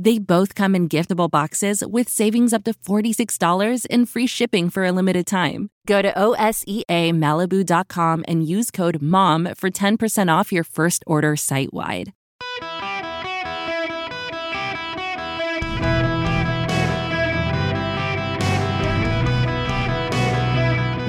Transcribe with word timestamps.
They 0.00 0.18
both 0.18 0.54
come 0.54 0.76
in 0.76 0.88
giftable 0.88 1.28
boxes 1.28 1.82
with 1.84 2.08
savings 2.08 2.52
up 2.52 2.62
to 2.64 2.72
$46 2.72 3.84
and 3.90 4.08
free 4.08 4.28
shipping 4.28 4.70
for 4.70 4.84
a 4.84 4.92
limited 4.92 5.26
time. 5.26 5.70
Go 5.88 6.02
to 6.02 6.12
OSEAMalibu.com 6.12 8.24
and 8.28 8.48
use 8.48 8.70
code 8.70 9.02
MOM 9.02 9.54
for 9.56 9.70
10% 9.70 10.32
off 10.32 10.52
your 10.52 10.62
first 10.64 11.02
order 11.06 11.34
site 11.34 11.74
wide. 11.74 12.12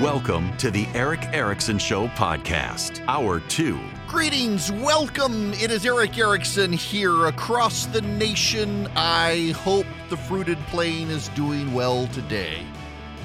Welcome 0.02 0.55
to 0.58 0.71
the 0.71 0.88
Erick 0.95 1.25
Erickson 1.33 1.77
Show 1.77 2.08
podcast, 2.08 3.05
Hour 3.08 3.41
2. 3.41 3.77
Greetings, 4.09 4.72
welcome. 4.72 5.54
It 5.54 5.70
is 5.70 5.86
Erick 5.86 6.17
Erickson 6.17 6.73
here 6.73 7.27
across 7.27 7.86
the 7.86 8.02
nation. 8.02 8.88
I 8.95 9.54
hope 9.58 9.86
the 10.09 10.17
fruited 10.17 10.58
plain 10.66 11.12
is 11.12 11.27
doing 11.30 11.72
well 11.76 12.08
today. 12.08 12.66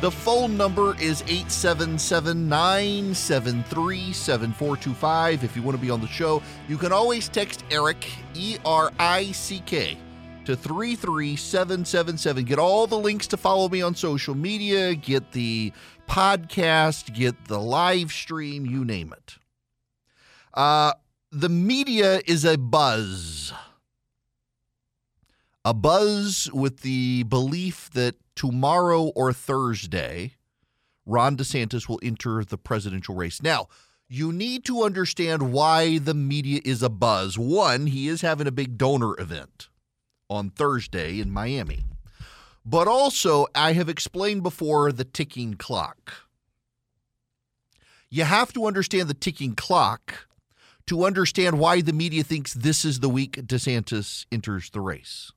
The 0.03 0.11
phone 0.11 0.59
number 0.59 0.95
is 1.01 1.23
877 1.23 2.51
973 2.51 4.13
7425. 4.13 5.43
If 5.43 5.57
you 5.57 5.63
want 5.63 5.75
to 5.75 5.81
be 5.81 5.89
on 5.89 6.03
the 6.03 6.07
show, 6.07 6.43
you 6.69 6.77
can 6.77 6.93
always 6.93 7.31
text 7.31 7.65
Eric, 7.71 8.07
E 8.35 8.59
R 8.67 8.93
I 8.99 9.33
C 9.33 9.63
K, 9.65 9.97
to 10.45 10.55
33777. 10.55 12.45
Get 12.45 12.59
all 12.59 12.87
the 12.87 12.99
links 12.99 13.27
to 13.29 13.39
follow 13.39 13.71
me 13.71 13.81
on 13.81 13.95
social 13.95 14.35
media, 14.35 14.95
get 14.95 15.33
the 15.33 15.73
podcast, 16.07 17.15
get 17.15 17.47
the 17.47 17.59
live 17.59 18.13
stream, 18.13 18.67
you 18.67 18.85
name 18.85 19.15
it. 19.17 19.39
Uh, 20.55 20.93
the 21.33 21.49
media 21.49 22.21
is 22.27 22.45
a 22.45 22.57
buzz. 22.57 23.53
A 25.65 25.75
buzz 25.75 26.49
with 26.53 26.81
the 26.83 27.25
belief 27.25 27.91
that 27.93 28.15
tomorrow 28.37 29.07
or 29.17 29.33
Thursday, 29.33 30.35
Ron 31.07 31.37
DeSantis 31.37 31.89
will 31.89 32.01
enter 32.03 32.45
the 32.45 32.59
presidential 32.59 33.15
race. 33.15 33.43
Now, 33.43 33.69
you 34.09 34.33
need 34.33 34.65
to 34.67 34.85
understand 34.85 35.53
why 35.53 35.99
the 35.99 36.15
media 36.15 36.61
is 36.65 36.83
a 36.83 36.89
buzz. 36.91 37.37
One, 37.37 37.89
he 37.89 38.07
is 38.07 38.21
having 38.21 38.47
a 38.47 38.53
big 38.53 38.79
donor 38.79 39.19
event 39.19 39.69
on 40.31 40.51
Thursday 40.51 41.19
in 41.19 41.31
Miami. 41.31 41.85
But 42.65 42.87
also, 42.87 43.47
I 43.55 43.73
have 43.73 43.89
explained 43.89 44.43
before 44.43 44.93
the 44.93 45.05
ticking 45.05 45.55
clock. 45.55 46.15
You 48.09 48.25
have 48.25 48.53
to 48.53 48.67
understand 48.67 49.09
the 49.09 49.15
ticking 49.15 49.55
clock 49.55 50.29
to 50.87 51.05
understand 51.05 51.59
why 51.59 51.81
the 51.81 51.93
media 51.93 52.23
thinks 52.23 52.53
this 52.53 52.85
is 52.85 53.01
the 53.01 53.09
week 53.09 53.37
DeSantis 53.37 54.27
enters 54.31 54.71
the 54.71 54.81
race. 54.81 55.33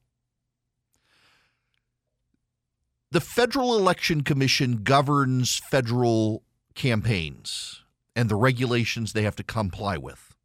The 3.12 3.22
Federal 3.22 3.78
Election 3.78 4.22
Commission 4.22 4.84
governs 4.84 5.58
federal 5.58 6.44
campaigns 6.76 7.84
and 8.16 8.30
the 8.30 8.36
regulations 8.36 9.14
they 9.14 9.24
have 9.24 9.36
to 9.38 9.44
comply 9.44 9.98
with. 9.98 10.36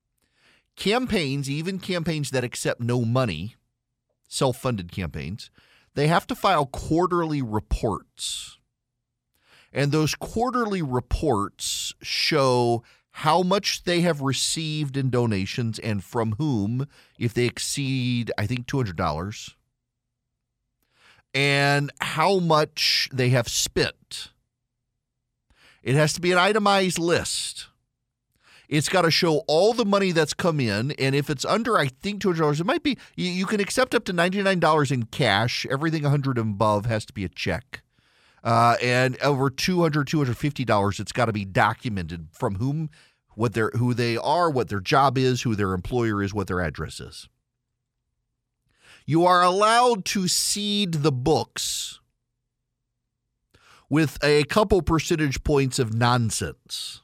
Campaigns, 0.77 1.51
even 1.51 1.81
campaigns 1.81 2.31
that 2.31 2.45
accept 2.45 2.81
no 2.81 3.05
money, 3.05 3.57
self 4.29 4.57
funded 4.59 4.93
campaigns, 4.93 5.51
they 5.95 6.07
have 6.07 6.27
to 6.29 6.35
file 6.35 6.67
quarterly 6.67 7.43
reports. 7.43 8.59
And 9.73 9.91
those 9.91 10.15
quarterly 10.15 10.83
reports 10.83 11.95
show 12.01 12.83
how 13.13 13.43
much 13.43 13.85
they 13.85 14.01
have 14.01 14.21
received 14.21 14.97
in 14.97 15.11
donations 15.11 15.79
and 15.79 16.03
from 16.03 16.33
whom, 16.39 16.87
if 17.19 17.35
they 17.35 17.45
exceed, 17.45 18.31
I 18.39 18.47
think, 18.47 18.67
$200, 18.67 19.55
and 21.35 21.91
how 22.01 22.39
much 22.39 23.09
they 23.13 23.31
have 23.31 23.49
spent. 23.49 24.33
It 25.83 25.95
has 25.95 26.13
to 26.15 26.21
be 26.21 26.33
an 26.33 26.39
itemized 26.39 26.99
list. 26.99 27.67
It's 28.69 28.89
got 28.89 29.03
to 29.03 29.11
show 29.11 29.39
all 29.49 29.75
the 29.75 29.85
money 29.85 30.13
that's 30.13 30.33
come 30.33 30.59
in, 30.59 30.93
and 30.93 31.15
if 31.15 31.29
it's 31.29 31.45
under, 31.45 31.77
I 31.77 31.89
think 31.89 32.23
two 32.23 32.29
hundred 32.29 32.41
dollars, 32.41 32.61
it 32.61 32.67
might 32.67 32.83
be. 32.83 32.97
You, 33.17 33.45
can 33.45 33.61
accept 33.61 33.95
up 33.95 34.05
to 34.05 34.15
ninety 34.15 34.43
nine 34.43 34.61
dollars 34.61 34.91
in 34.91 35.03
cash. 35.05 35.67
Everything 35.71 36.05
hundred 36.05 36.39
and 36.39 36.55
above 36.55 36.87
has 36.87 37.05
to 37.07 37.13
be 37.13 37.25
a 37.25 37.29
check, 37.29 37.83
uh, 38.45 38.77
and 38.83 39.21
over 39.23 39.51
200 39.51 40.07
250 40.07 40.65
dollars, 40.65 41.01
it's 41.01 41.13
got 41.13 41.27
to 41.27 41.33
be 41.33 41.45
documented 41.45 42.29
from 42.33 42.57
whom, 42.57 42.91
what 43.35 43.55
their 43.55 43.71
who 43.71 43.95
they 43.95 44.17
are, 44.17 44.51
what 44.51 44.69
their 44.69 44.81
job 44.81 45.17
is, 45.17 45.43
who 45.43 45.55
their 45.55 45.73
employer 45.73 46.23
is, 46.23 46.35
what 46.35 46.47
their 46.47 46.61
address 46.61 47.01
is. 47.01 47.29
You 49.07 49.25
are 49.27 49.43
allowed 49.43 50.05
to 50.07 50.29
seed 50.29 50.95
the 50.95 51.13
books 51.13 52.01
with 53.89 54.19
a 54.23 54.45
couple 54.45 54.81
percentage 54.81 55.45
points 55.45 55.79
of 55.79 55.93
nonsense. 55.93 57.02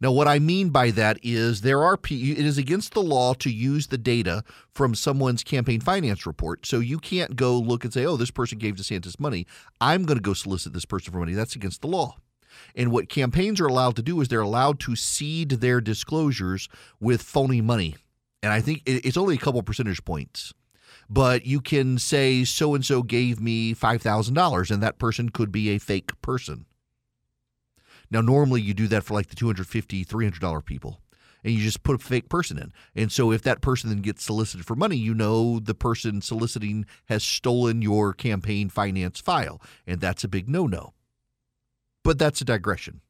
Now, 0.00 0.12
what 0.12 0.28
I 0.28 0.38
mean 0.38 0.68
by 0.68 0.90
that 0.92 1.18
is 1.22 1.62
there 1.62 1.82
are 1.82 1.98
it 2.04 2.38
is 2.38 2.58
against 2.58 2.92
the 2.92 3.02
law 3.02 3.34
to 3.34 3.50
use 3.50 3.86
the 3.86 3.98
data 3.98 4.44
from 4.72 4.94
someone's 4.94 5.42
campaign 5.42 5.80
finance 5.80 6.26
report. 6.26 6.66
So 6.66 6.80
you 6.80 6.98
can't 6.98 7.36
go 7.36 7.58
look 7.58 7.84
and 7.84 7.92
say, 7.92 8.04
"Oh, 8.04 8.16
this 8.16 8.30
person 8.30 8.58
gave 8.58 8.76
DeSantis 8.76 9.18
money. 9.18 9.46
I'm 9.80 10.04
going 10.04 10.18
to 10.18 10.22
go 10.22 10.34
solicit 10.34 10.72
this 10.72 10.84
person 10.84 11.12
for 11.12 11.18
money." 11.18 11.32
That's 11.32 11.56
against 11.56 11.80
the 11.80 11.88
law. 11.88 12.16
And 12.74 12.90
what 12.90 13.08
campaigns 13.08 13.60
are 13.60 13.66
allowed 13.66 13.96
to 13.96 14.02
do 14.02 14.20
is 14.20 14.28
they're 14.28 14.40
allowed 14.40 14.80
to 14.80 14.96
seed 14.96 15.50
their 15.50 15.80
disclosures 15.80 16.68
with 17.00 17.22
phony 17.22 17.60
money. 17.60 17.96
And 18.42 18.52
I 18.52 18.60
think 18.60 18.82
it's 18.86 19.16
only 19.16 19.34
a 19.34 19.38
couple 19.38 19.62
percentage 19.62 20.04
points. 20.04 20.52
But 21.08 21.46
you 21.46 21.60
can 21.60 21.98
say 21.98 22.44
so 22.44 22.74
and 22.74 22.84
so 22.84 23.02
gave 23.02 23.40
me 23.40 23.74
$5,000 23.74 24.70
and 24.70 24.82
that 24.82 24.98
person 24.98 25.28
could 25.28 25.52
be 25.52 25.70
a 25.70 25.78
fake 25.78 26.20
person. 26.22 26.66
Now, 28.10 28.20
normally 28.20 28.60
you 28.60 28.74
do 28.74 28.86
that 28.88 29.04
for 29.04 29.14
like 29.14 29.28
the 29.28 29.36
$250, 29.36 30.06
$300 30.06 30.64
people, 30.64 31.00
and 31.42 31.52
you 31.52 31.62
just 31.62 31.82
put 31.82 31.96
a 31.96 32.04
fake 32.04 32.28
person 32.28 32.58
in. 32.58 32.72
And 32.94 33.10
so 33.10 33.32
if 33.32 33.42
that 33.42 33.60
person 33.60 33.90
then 33.90 34.00
gets 34.00 34.24
solicited 34.24 34.66
for 34.66 34.76
money, 34.76 34.96
you 34.96 35.14
know 35.14 35.58
the 35.58 35.74
person 35.74 36.20
soliciting 36.20 36.86
has 37.06 37.24
stolen 37.24 37.82
your 37.82 38.12
campaign 38.12 38.68
finance 38.68 39.20
file, 39.20 39.60
and 39.86 40.00
that's 40.00 40.24
a 40.24 40.28
big 40.28 40.48
no 40.48 40.66
no. 40.66 40.94
But 42.02 42.18
that's 42.18 42.40
a 42.40 42.44
digression. 42.44 43.00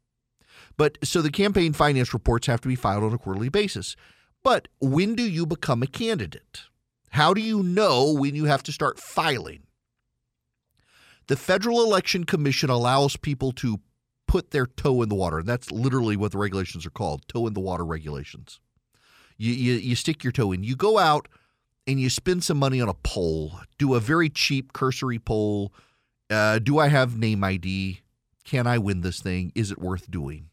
But 0.76 0.98
so 1.02 1.22
the 1.22 1.30
campaign 1.30 1.72
finance 1.72 2.12
reports 2.12 2.46
have 2.46 2.60
to 2.62 2.68
be 2.68 2.74
filed 2.76 3.04
on 3.04 3.12
a 3.12 3.18
quarterly 3.18 3.48
basis. 3.48 3.96
But 4.42 4.68
when 4.80 5.14
do 5.14 5.22
you 5.22 5.46
become 5.46 5.82
a 5.82 5.86
candidate? 5.86 6.62
How 7.10 7.34
do 7.34 7.40
you 7.40 7.62
know 7.62 8.12
when 8.12 8.34
you 8.34 8.44
have 8.44 8.62
to 8.64 8.72
start 8.72 9.00
filing? 9.00 9.62
The 11.28 11.36
Federal 11.36 11.82
Election 11.82 12.24
Commission 12.24 12.70
allows 12.70 13.16
people 13.16 13.52
to 13.52 13.80
put 14.26 14.50
their 14.50 14.66
toe 14.66 15.03
in 15.03 15.09
the 15.09 15.14
water. 15.14 15.38
And 15.38 15.48
that's 15.48 15.70
literally 15.70 16.16
what 16.16 16.32
the 16.32 16.38
regulations 16.38 16.87
are 16.87 16.91
called 16.91 17.26
toe 17.28 17.47
in 17.47 17.54
the 17.54 17.60
water 17.60 17.84
regulations. 17.84 18.60
You, 19.38 19.53
you, 19.53 19.75
you 19.75 19.97
stick 19.97 20.25
your 20.25 20.32
toe 20.32 20.53
in. 20.53 20.64
You 20.64 20.76
go 20.76 20.98
out 20.98 21.28
and 21.87 22.00
you 22.00 22.10
spend 22.10 22.42
some 22.42 22.59
money 22.59 22.81
on 22.81 22.88
a 22.88 22.94
poll, 22.94 23.60
do 23.78 23.94
a 23.94 24.00
very 24.00 24.28
cheap 24.28 24.72
cursory 24.72 25.19
poll. 25.19 25.72
Uh, 26.28 26.59
do 26.59 26.78
I 26.78 26.88
have 26.88 27.16
name 27.16 27.44
ID? 27.44 28.00
Can 28.44 28.66
I 28.66 28.78
win 28.78 29.03
this 29.03 29.20
thing? 29.20 29.53
Is 29.54 29.70
it 29.70 29.78
worth 29.78 30.10
doing? 30.10 30.50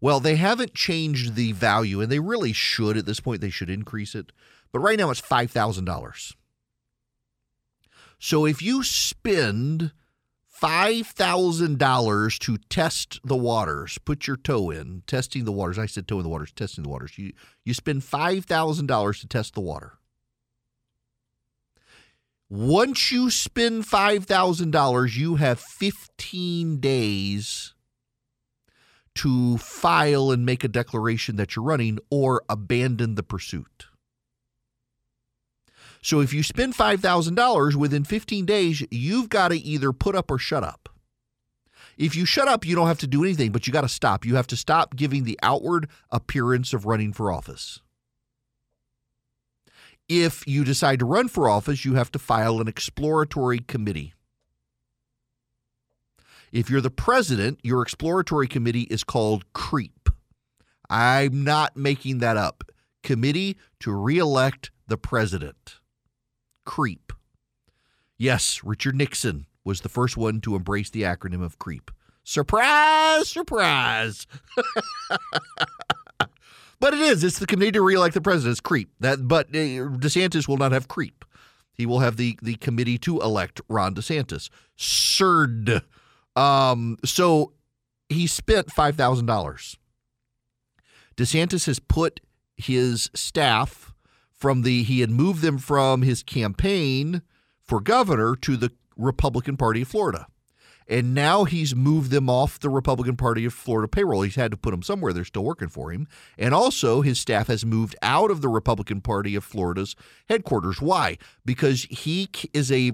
Well, 0.00 0.20
they 0.20 0.36
haven't 0.36 0.74
changed 0.74 1.34
the 1.34 1.52
value, 1.52 2.00
and 2.00 2.10
they 2.12 2.18
really 2.18 2.52
should 2.52 2.96
at 2.96 3.06
this 3.06 3.20
point. 3.20 3.40
They 3.40 3.50
should 3.50 3.70
increase 3.70 4.14
it. 4.14 4.32
But 4.70 4.80
right 4.80 4.98
now 4.98 5.10
it's 5.10 5.20
$5,000. 5.20 6.34
So 8.18 8.44
if 8.44 8.60
you 8.60 8.82
spend 8.82 9.92
$5,000 10.62 12.38
to 12.38 12.56
test 12.68 13.20
the 13.24 13.36
waters, 13.36 13.98
put 13.98 14.26
your 14.26 14.36
toe 14.36 14.70
in, 14.70 15.02
testing 15.06 15.44
the 15.44 15.52
waters. 15.52 15.78
I 15.78 15.86
said 15.86 16.06
toe 16.06 16.18
in 16.18 16.22
the 16.22 16.28
waters, 16.28 16.52
testing 16.52 16.84
the 16.84 16.90
waters. 16.90 17.18
You, 17.18 17.32
you 17.64 17.74
spend 17.74 18.02
$5,000 18.02 19.20
to 19.20 19.26
test 19.26 19.54
the 19.54 19.60
water. 19.60 19.94
Once 22.48 23.10
you 23.10 23.30
spend 23.30 23.84
$5,000, 23.84 25.16
you 25.16 25.36
have 25.36 25.58
15 25.58 26.78
days 26.78 27.74
to 29.16 29.56
file 29.58 30.30
and 30.30 30.44
make 30.44 30.62
a 30.62 30.68
declaration 30.68 31.36
that 31.36 31.56
you're 31.56 31.64
running 31.64 31.98
or 32.10 32.42
abandon 32.48 33.14
the 33.14 33.22
pursuit. 33.22 33.86
So 36.04 36.20
if 36.20 36.34
you 36.34 36.42
spend 36.42 36.74
$5,000 36.74 37.74
within 37.76 38.04
15 38.04 38.44
days, 38.44 38.84
you've 38.90 39.30
got 39.30 39.48
to 39.48 39.56
either 39.56 39.90
put 39.90 40.14
up 40.14 40.30
or 40.30 40.36
shut 40.36 40.62
up. 40.62 40.90
If 41.96 42.14
you 42.14 42.26
shut 42.26 42.46
up, 42.46 42.66
you 42.66 42.76
don't 42.76 42.88
have 42.88 42.98
to 42.98 43.06
do 43.06 43.24
anything, 43.24 43.52
but 43.52 43.66
you 43.66 43.72
got 43.72 43.80
to 43.80 43.88
stop. 43.88 44.26
You 44.26 44.36
have 44.36 44.46
to 44.48 44.56
stop 44.56 44.96
giving 44.96 45.24
the 45.24 45.38
outward 45.42 45.88
appearance 46.10 46.74
of 46.74 46.84
running 46.84 47.14
for 47.14 47.32
office. 47.32 47.80
if 50.06 50.46
you 50.46 50.62
decide 50.62 50.98
to 50.98 51.06
run 51.06 51.28
for 51.28 51.48
office, 51.48 51.86
you 51.86 51.94
have 51.94 52.12
to 52.12 52.18
file 52.18 52.60
an 52.60 52.68
exploratory 52.68 53.60
committee. 53.60 54.12
If 56.52 56.68
you're 56.68 56.82
the 56.82 56.90
president, 56.90 57.60
your 57.62 57.80
exploratory 57.80 58.46
committee 58.46 58.82
is 58.82 59.04
called 59.04 59.50
CREEP. 59.54 60.10
I'm 60.90 61.42
not 61.44 61.78
making 61.78 62.18
that 62.18 62.36
up. 62.36 62.64
Committee 63.02 63.56
to 63.80 63.90
Reelect 63.90 64.70
the 64.86 64.98
President. 64.98 65.80
CREEP. 66.64 67.12
Yes, 68.16 68.62
Richard 68.64 68.94
Nixon 68.96 69.46
was 69.64 69.80
the 69.80 69.88
first 69.88 70.16
one 70.16 70.40
to 70.42 70.54
embrace 70.54 70.90
the 70.90 71.02
acronym 71.02 71.42
of 71.42 71.58
CREEP. 71.58 71.90
Surprise, 72.22 73.28
surprise. 73.28 74.26
but 76.80 76.94
it 76.94 77.00
is. 77.00 77.22
It's 77.22 77.38
the 77.38 77.46
committee 77.46 77.72
to 77.72 77.82
reelect 77.82 78.14
the 78.14 78.20
president. 78.20 78.52
It's 78.52 78.60
CREEP. 78.60 78.88
That, 79.00 79.28
but 79.28 79.48
uh, 79.48 79.92
DeSantis 79.98 80.48
will 80.48 80.56
not 80.56 80.72
have 80.72 80.88
CREEP. 80.88 81.24
He 81.74 81.86
will 81.86 82.00
have 82.00 82.16
the 82.16 82.38
the 82.40 82.54
committee 82.54 82.98
to 82.98 83.20
elect 83.20 83.60
Ron 83.68 83.94
DeSantis. 83.94 84.48
CERD. 84.78 85.82
Um, 86.36 86.98
so 87.04 87.52
he 88.08 88.26
spent 88.26 88.72
five 88.72 88.96
thousand 88.96 89.26
dollars. 89.26 89.76
DeSantis 91.16 91.66
has 91.66 91.78
put 91.78 92.20
his 92.56 93.10
staff 93.14 93.93
from 94.36 94.62
the 94.62 94.82
he 94.82 95.00
had 95.00 95.10
moved 95.10 95.42
them 95.42 95.58
from 95.58 96.02
his 96.02 96.22
campaign 96.22 97.22
for 97.62 97.80
governor 97.80 98.36
to 98.36 98.56
the 98.56 98.72
Republican 98.96 99.56
Party 99.56 99.82
of 99.82 99.88
Florida. 99.88 100.26
And 100.86 101.14
now 101.14 101.44
he's 101.44 101.74
moved 101.74 102.10
them 102.10 102.28
off 102.28 102.60
the 102.60 102.68
Republican 102.68 103.16
Party 103.16 103.46
of 103.46 103.54
Florida 103.54 103.88
payroll. 103.88 104.20
He's 104.20 104.34
had 104.34 104.50
to 104.50 104.56
put 104.56 104.72
them 104.72 104.82
somewhere. 104.82 105.14
They're 105.14 105.24
still 105.24 105.44
working 105.44 105.70
for 105.70 105.90
him. 105.90 106.06
And 106.36 106.52
also, 106.52 107.00
his 107.00 107.18
staff 107.18 107.46
has 107.46 107.64
moved 107.64 107.96
out 108.02 108.30
of 108.30 108.42
the 108.42 108.50
Republican 108.50 109.00
Party 109.00 109.34
of 109.34 109.44
Florida's 109.44 109.96
headquarters. 110.28 110.82
Why? 110.82 111.16
Because 111.44 111.84
he 111.84 112.28
is 112.52 112.70
a 112.70 112.92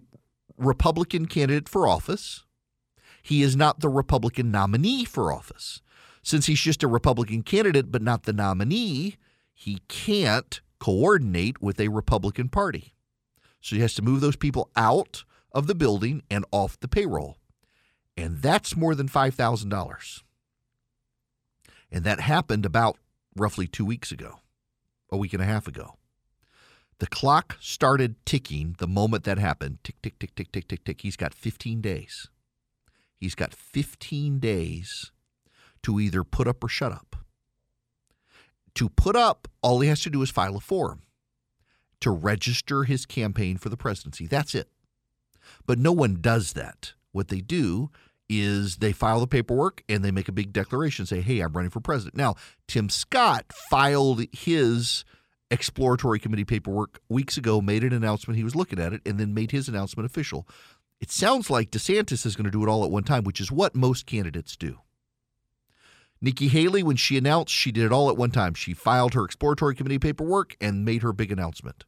Republican 0.57 1.27
candidate 1.27 1.69
for 1.69 1.89
office. 1.89 2.45
He 3.23 3.43
is 3.43 3.57
not 3.57 3.81
the 3.81 3.89
Republican 3.89 4.53
nominee 4.53 5.05
for 5.05 5.33
office. 5.33 5.83
Since 6.23 6.47
he's 6.47 6.61
just 6.61 6.83
a 6.83 6.89
Republican 6.89 7.43
candidate 7.43 7.91
but 7.91 8.03
not 8.03 8.23
the 8.23 8.33
nominee, 8.33 9.17
he 9.53 9.81
can't 9.89 10.61
coordinate 10.81 11.63
with 11.63 11.79
a 11.79 11.89
Republican 11.89 12.49
Party. 12.49 12.95
So 13.61 13.77
he 13.77 13.83
has 13.83 13.95
to 13.95 14.03
move 14.03 14.21
those 14.21 14.37
people 14.37 14.71
out 14.75 15.25
of 15.53 15.67
the 15.67 15.75
building 15.75 16.23
and 16.31 16.45
off 16.51 16.81
the 16.81 16.89
payroll. 16.89 17.37
And 18.17 18.43
that's 18.43 18.77
more 18.77 18.95
than 18.95 19.09
$5,000. 19.09 20.23
And 21.93 22.05
that 22.05 22.21
happened 22.21 22.67
about 22.67 22.97
roughly 23.37 23.67
two 23.67 23.85
weeks 23.85 24.11
ago, 24.11 24.41
a 25.11 25.17
week 25.17 25.33
and 25.33 25.43
a 25.43 25.47
half 25.47 25.67
ago. 25.67 25.97
The 26.99 27.07
clock 27.07 27.57
started 27.61 28.15
ticking 28.27 28.77
the 28.79 28.87
moment 28.87 29.25
that 29.25 29.39
happened. 29.39 29.79
Tick, 29.83 30.01
tick, 30.03 30.19
tick, 30.19 30.35
tick, 30.35 30.53
tick, 30.53 30.69
tick, 30.69 30.85
tick. 30.85 31.01
He's 31.01 31.17
got 31.17 31.33
15 31.33 31.81
days. 31.81 32.29
He's 33.17 33.35
got 33.35 33.55
15 33.55 34.39
days 34.39 35.11
to 35.83 35.99
either 35.99 36.25
put 36.25 36.47
up 36.47 36.63
or 36.63 36.69
shut 36.69 36.93
up. 36.93 37.20
To 38.81 38.89
put 38.89 39.15
up, 39.15 39.47
all 39.61 39.81
he 39.81 39.91
has 39.91 40.01
to 40.05 40.09
do 40.09 40.23
is 40.23 40.31
file 40.31 40.57
a 40.57 40.61
form 40.61 41.03
to 42.01 42.11
register 42.11 42.85
his 42.85 43.05
campaign 43.05 43.59
for 43.59 43.69
the 43.69 43.77
presidency. 43.77 44.27
That's 44.27 44.55
it. 44.55 44.71
But 45.67 45.79
no 45.79 45.93
one 45.93 46.23
does 46.23 46.55
that. 46.55 46.95
What 47.13 47.29
they 47.29 47.43
do 47.43 47.91
is 48.27 48.79
they 48.79 48.93
file 48.93 49.21
the 49.21 49.27
paperwork 49.27 49.85
and 49.87 50.03
they 50.03 50.11
make 50.11 50.29
a 50.29 50.33
big 50.33 50.55
declaration, 50.55 51.05
say, 51.05 51.21
hey, 51.21 51.41
I'm 51.41 51.53
running 51.53 51.71
for 51.71 51.81
president. 51.81 52.17
Now, 52.17 52.37
Tim 52.69 52.89
Scott 52.89 53.53
filed 53.69 54.23
his 54.33 55.05
exploratory 55.51 56.19
committee 56.19 56.47
paperwork 56.47 57.03
weeks 57.11 57.37
ago, 57.37 57.61
made 57.61 57.85
an 57.85 57.93
announcement 57.93 58.39
he 58.39 58.45
was 58.45 58.57
looking 58.57 58.79
at 58.79 58.95
it, 58.95 59.03
and 59.05 59.21
then 59.21 59.35
made 59.35 59.51
his 59.51 59.69
announcement 59.69 60.07
official. 60.07 60.49
It 61.03 61.11
sounds 61.11 61.51
like 61.51 61.71
DeSantis 61.71 62.25
is 62.25 62.35
going 62.35 62.47
to 62.47 62.51
do 62.51 62.63
it 62.63 62.69
all 62.71 62.83
at 62.83 62.91
one 62.91 63.05
time, 63.05 63.25
which 63.25 63.43
is 63.43 63.53
what 63.53 63.75
most 63.75 64.07
candidates 64.07 64.57
do. 64.57 64.79
Nikki 66.23 66.49
Haley, 66.49 66.83
when 66.83 66.97
she 66.97 67.17
announced, 67.17 67.55
she 67.55 67.73
did 67.73 67.85
it 67.85 67.93
all 67.93 68.11
at 68.11 68.17
one 68.17 68.31
time. 68.31 68.55
She 68.55 68.75
filed 68.75 69.15
her 69.15 69.25
exploratory 69.25 69.75
committee 69.75 69.99
paperwork 69.99 70.55
and 70.61 70.85
made 70.85 71.03
her 71.03 71.13
big 71.13 71.33
announcement. 71.33 71.85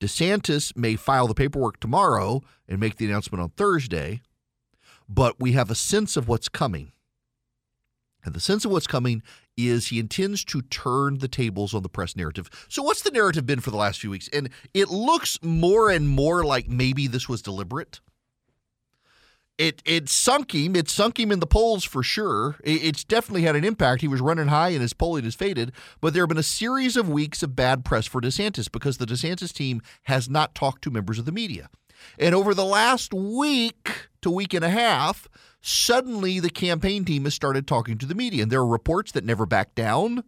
DeSantis 0.00 0.76
may 0.76 0.94
file 0.94 1.26
the 1.26 1.34
paperwork 1.34 1.80
tomorrow 1.80 2.42
and 2.68 2.78
make 2.78 2.96
the 2.96 3.06
announcement 3.06 3.42
on 3.42 3.50
Thursday, 3.50 4.20
but 5.08 5.40
we 5.40 5.52
have 5.52 5.70
a 5.70 5.74
sense 5.74 6.16
of 6.16 6.28
what's 6.28 6.48
coming. 6.48 6.92
And 8.24 8.34
the 8.34 8.40
sense 8.40 8.64
of 8.64 8.70
what's 8.70 8.86
coming 8.86 9.22
is 9.56 9.88
he 9.88 9.98
intends 9.98 10.44
to 10.44 10.62
turn 10.62 11.18
the 11.18 11.28
tables 11.28 11.74
on 11.74 11.82
the 11.82 11.88
press 11.88 12.14
narrative. 12.14 12.48
So, 12.68 12.82
what's 12.82 13.02
the 13.02 13.10
narrative 13.10 13.46
been 13.46 13.60
for 13.60 13.70
the 13.70 13.76
last 13.76 14.00
few 14.00 14.10
weeks? 14.10 14.28
And 14.32 14.50
it 14.74 14.88
looks 14.88 15.38
more 15.42 15.90
and 15.90 16.08
more 16.08 16.44
like 16.44 16.68
maybe 16.68 17.06
this 17.06 17.28
was 17.28 17.42
deliberate 17.42 18.00
it 19.58 19.82
it 19.84 20.08
sunk 20.08 20.54
him. 20.54 20.76
It 20.76 20.88
sunk 20.88 21.18
him 21.18 21.32
in 21.32 21.40
the 21.40 21.46
polls 21.46 21.84
for 21.84 22.02
sure. 22.02 22.56
It, 22.62 22.84
it's 22.84 23.04
definitely 23.04 23.42
had 23.42 23.56
an 23.56 23.64
impact. 23.64 24.00
He 24.00 24.08
was 24.08 24.20
running 24.20 24.46
high 24.46 24.70
and 24.70 24.80
his 24.80 24.92
polling 24.92 25.24
has 25.24 25.34
faded. 25.34 25.72
But 26.00 26.14
there 26.14 26.22
have 26.22 26.28
been 26.28 26.38
a 26.38 26.44
series 26.44 26.96
of 26.96 27.08
weeks 27.08 27.42
of 27.42 27.56
bad 27.56 27.84
press 27.84 28.06
for 28.06 28.20
DeSantis 28.20 28.70
because 28.70 28.98
the 28.98 29.06
DeSantis 29.06 29.52
team 29.52 29.82
has 30.04 30.30
not 30.30 30.54
talked 30.54 30.82
to 30.82 30.90
members 30.90 31.18
of 31.18 31.24
the 31.24 31.32
media. 31.32 31.68
And 32.18 32.34
over 32.34 32.54
the 32.54 32.64
last 32.64 33.12
week 33.12 34.08
to 34.22 34.30
week 34.30 34.54
and 34.54 34.64
a 34.64 34.70
half, 34.70 35.26
suddenly 35.60 36.38
the 36.38 36.50
campaign 36.50 37.04
team 37.04 37.24
has 37.24 37.34
started 37.34 37.66
talking 37.66 37.98
to 37.98 38.06
the 38.06 38.14
media. 38.14 38.44
And 38.44 38.52
there 38.52 38.60
are 38.60 38.66
reports 38.66 39.10
that 39.12 39.24
never 39.24 39.44
back 39.44 39.74
down. 39.74 40.22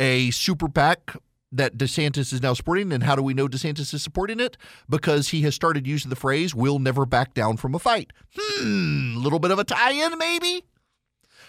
A 0.00 0.30
super 0.30 0.68
PAC 0.68 1.16
that 1.52 1.76
DeSantis 1.76 2.32
is 2.32 2.42
now 2.42 2.54
supporting. 2.54 2.92
And 2.92 3.04
how 3.04 3.14
do 3.14 3.22
we 3.22 3.34
know 3.34 3.46
DeSantis 3.46 3.94
is 3.94 4.02
supporting 4.02 4.40
it? 4.40 4.56
Because 4.88 5.28
he 5.28 5.42
has 5.42 5.54
started 5.54 5.86
using 5.86 6.10
the 6.10 6.16
phrase, 6.16 6.54
we'll 6.54 6.78
never 6.78 7.06
back 7.06 7.34
down 7.34 7.58
from 7.58 7.74
a 7.74 7.78
fight. 7.78 8.12
Hmm, 8.36 9.14
a 9.16 9.20
little 9.20 9.38
bit 9.38 9.50
of 9.50 9.58
a 9.58 9.64
tie 9.64 9.92
in, 9.92 10.18
maybe? 10.18 10.64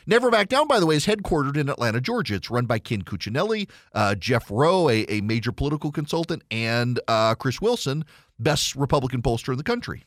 Never 0.06 0.30
Back 0.30 0.50
Down, 0.50 0.68
by 0.68 0.80
the 0.80 0.86
way, 0.86 0.96
is 0.96 1.06
headquartered 1.06 1.56
in 1.56 1.70
Atlanta, 1.70 2.02
Georgia. 2.02 2.36
It's 2.36 2.52
run 2.52 2.66
by 2.66 2.80
Ken 2.80 3.04
Cuccinelli, 3.04 3.70
uh, 3.94 4.16
Jeff 4.16 4.52
Roe, 4.52 4.90
a, 4.90 5.06
a, 5.08 5.22
major 5.22 5.52
political 5.52 5.92
consultant, 5.92 6.44
and 6.52 7.00
uh, 7.08 7.36
Chris 7.36 7.62
Wilson, 7.62 8.04
best 8.38 8.76
Republican 8.76 9.22
pollster 9.22 9.54
in 9.54 9.58
the 9.58 9.64
country. 9.64 10.04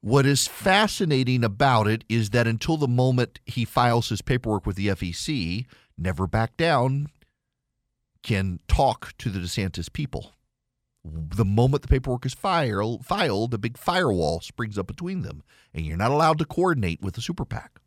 What 0.00 0.26
is 0.26 0.48
fascinating 0.48 1.44
about 1.44 1.86
it 1.86 2.04
is 2.08 2.30
that 2.30 2.46
until 2.46 2.76
the 2.76 2.88
moment 2.88 3.38
he 3.44 3.64
files 3.64 4.08
his 4.08 4.22
paperwork 4.22 4.66
with 4.66 4.76
the 4.76 4.88
FEC, 4.88 5.66
Never 5.98 6.26
Back 6.26 6.56
Down 6.56 7.08
can 8.22 8.60
talk 8.68 9.16
to 9.18 9.30
the 9.30 9.38
DeSantis 9.38 9.92
people. 9.92 10.32
The 11.04 11.44
moment 11.44 11.82
the 11.82 11.88
paperwork 11.88 12.26
is 12.26 12.34
file, 12.34 12.98
filed, 12.98 13.54
a 13.54 13.58
big 13.58 13.78
firewall 13.78 14.40
springs 14.40 14.78
up 14.78 14.86
between 14.86 15.22
them, 15.22 15.42
and 15.72 15.86
you're 15.86 15.96
not 15.96 16.10
allowed 16.10 16.38
to 16.38 16.44
coordinate 16.44 17.00
with 17.00 17.14
the 17.14 17.22
super 17.22 17.46
PAC. 17.46 17.80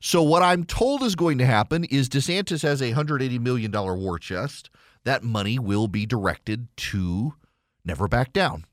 So, 0.00 0.22
what 0.22 0.42
I'm 0.42 0.64
told 0.64 1.02
is 1.02 1.16
going 1.16 1.38
to 1.38 1.46
happen 1.46 1.84
is 1.84 2.08
DeSantis 2.08 2.62
has 2.62 2.80
a 2.80 2.92
$180 2.92 3.40
million 3.40 3.72
war 3.72 4.18
chest. 4.18 4.70
That 5.04 5.24
money 5.24 5.58
will 5.58 5.88
be 5.88 6.06
directed 6.06 6.68
to 6.76 7.34
Never 7.84 8.06
Back 8.06 8.32
Down. 8.32 8.64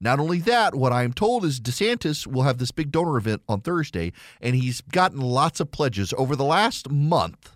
Not 0.00 0.20
only 0.20 0.38
that, 0.40 0.74
what 0.74 0.92
I'm 0.92 1.12
told 1.12 1.44
is 1.44 1.60
DeSantis 1.60 2.26
will 2.26 2.42
have 2.42 2.58
this 2.58 2.72
big 2.72 2.92
donor 2.92 3.16
event 3.16 3.42
on 3.48 3.62
Thursday, 3.62 4.12
and 4.40 4.54
he's 4.54 4.82
gotten 4.82 5.20
lots 5.20 5.60
of 5.60 5.70
pledges. 5.70 6.12
Over 6.18 6.36
the 6.36 6.44
last 6.44 6.90
month, 6.90 7.53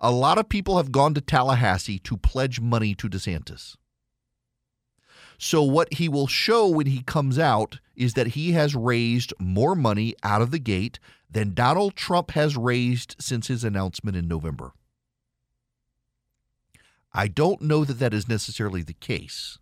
a 0.00 0.10
lot 0.10 0.38
of 0.38 0.48
people 0.48 0.76
have 0.76 0.92
gone 0.92 1.14
to 1.14 1.20
Tallahassee 1.20 1.98
to 2.00 2.16
pledge 2.16 2.60
money 2.60 2.94
to 2.94 3.08
DeSantis. 3.08 3.76
So, 5.38 5.62
what 5.62 5.94
he 5.94 6.08
will 6.08 6.26
show 6.26 6.66
when 6.68 6.86
he 6.86 7.02
comes 7.02 7.38
out 7.38 7.78
is 7.94 8.14
that 8.14 8.28
he 8.28 8.52
has 8.52 8.74
raised 8.74 9.32
more 9.38 9.76
money 9.76 10.14
out 10.22 10.42
of 10.42 10.50
the 10.50 10.58
gate 10.58 10.98
than 11.30 11.54
Donald 11.54 11.94
Trump 11.94 12.32
has 12.32 12.56
raised 12.56 13.14
since 13.20 13.46
his 13.46 13.62
announcement 13.62 14.16
in 14.16 14.26
November. 14.26 14.72
I 17.12 17.28
don't 17.28 17.62
know 17.62 17.84
that 17.84 18.00
that 18.00 18.14
is 18.14 18.28
necessarily 18.28 18.82
the 18.82 18.94
case. 18.94 19.58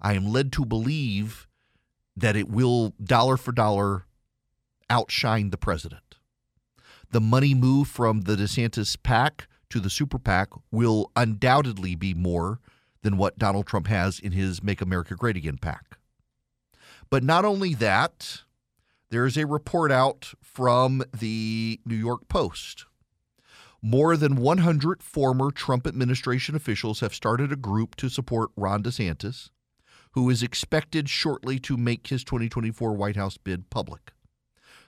I 0.00 0.14
am 0.14 0.26
led 0.26 0.52
to 0.52 0.64
believe 0.64 1.46
that 2.16 2.36
it 2.36 2.48
will 2.48 2.94
dollar 3.02 3.36
for 3.36 3.52
dollar 3.52 4.06
outshine 4.88 5.50
the 5.50 5.58
president 5.58 6.05
the 7.10 7.20
money 7.20 7.54
move 7.54 7.88
from 7.88 8.22
the 8.22 8.36
DeSantis 8.36 8.96
PAC 9.02 9.48
to 9.70 9.80
the 9.80 9.90
super 9.90 10.18
PAC 10.18 10.50
will 10.70 11.10
undoubtedly 11.16 11.94
be 11.94 12.14
more 12.14 12.60
than 13.02 13.16
what 13.16 13.38
Donald 13.38 13.66
Trump 13.66 13.86
has 13.86 14.18
in 14.18 14.32
his 14.32 14.62
Make 14.62 14.80
America 14.80 15.14
Great 15.14 15.36
Again 15.36 15.58
PAC. 15.58 15.98
But 17.10 17.22
not 17.22 17.44
only 17.44 17.74
that, 17.74 18.42
there 19.10 19.26
is 19.26 19.36
a 19.36 19.46
report 19.46 19.92
out 19.92 20.32
from 20.42 21.04
the 21.16 21.80
New 21.84 21.94
York 21.94 22.28
Post. 22.28 22.86
More 23.80 24.16
than 24.16 24.36
100 24.36 25.02
former 25.02 25.50
Trump 25.52 25.86
administration 25.86 26.56
officials 26.56 27.00
have 27.00 27.14
started 27.14 27.52
a 27.52 27.56
group 27.56 27.94
to 27.96 28.08
support 28.08 28.50
Ron 28.56 28.82
DeSantis, 28.82 29.50
who 30.12 30.28
is 30.28 30.42
expected 30.42 31.08
shortly 31.08 31.60
to 31.60 31.76
make 31.76 32.08
his 32.08 32.24
2024 32.24 32.94
White 32.94 33.16
House 33.16 33.36
bid 33.36 33.70
public. 33.70 34.12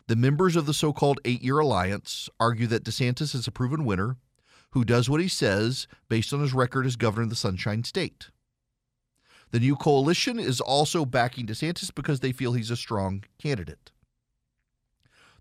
The 0.08 0.16
members 0.16 0.56
of 0.56 0.64
the 0.64 0.72
so 0.72 0.94
called 0.94 1.20
eight 1.26 1.42
year 1.42 1.58
alliance 1.58 2.30
argue 2.40 2.66
that 2.68 2.82
DeSantis 2.82 3.34
is 3.34 3.46
a 3.46 3.52
proven 3.52 3.84
winner 3.84 4.16
who 4.70 4.82
does 4.82 5.08
what 5.08 5.20
he 5.20 5.28
says 5.28 5.86
based 6.08 6.32
on 6.32 6.40
his 6.40 6.54
record 6.54 6.86
as 6.86 6.96
governor 6.96 7.24
of 7.24 7.30
the 7.30 7.36
Sunshine 7.36 7.84
State. 7.84 8.30
The 9.50 9.60
new 9.60 9.76
coalition 9.76 10.38
is 10.38 10.62
also 10.62 11.04
backing 11.04 11.46
DeSantis 11.46 11.94
because 11.94 12.20
they 12.20 12.32
feel 12.32 12.54
he's 12.54 12.70
a 12.70 12.76
strong 12.76 13.24
candidate. 13.38 13.90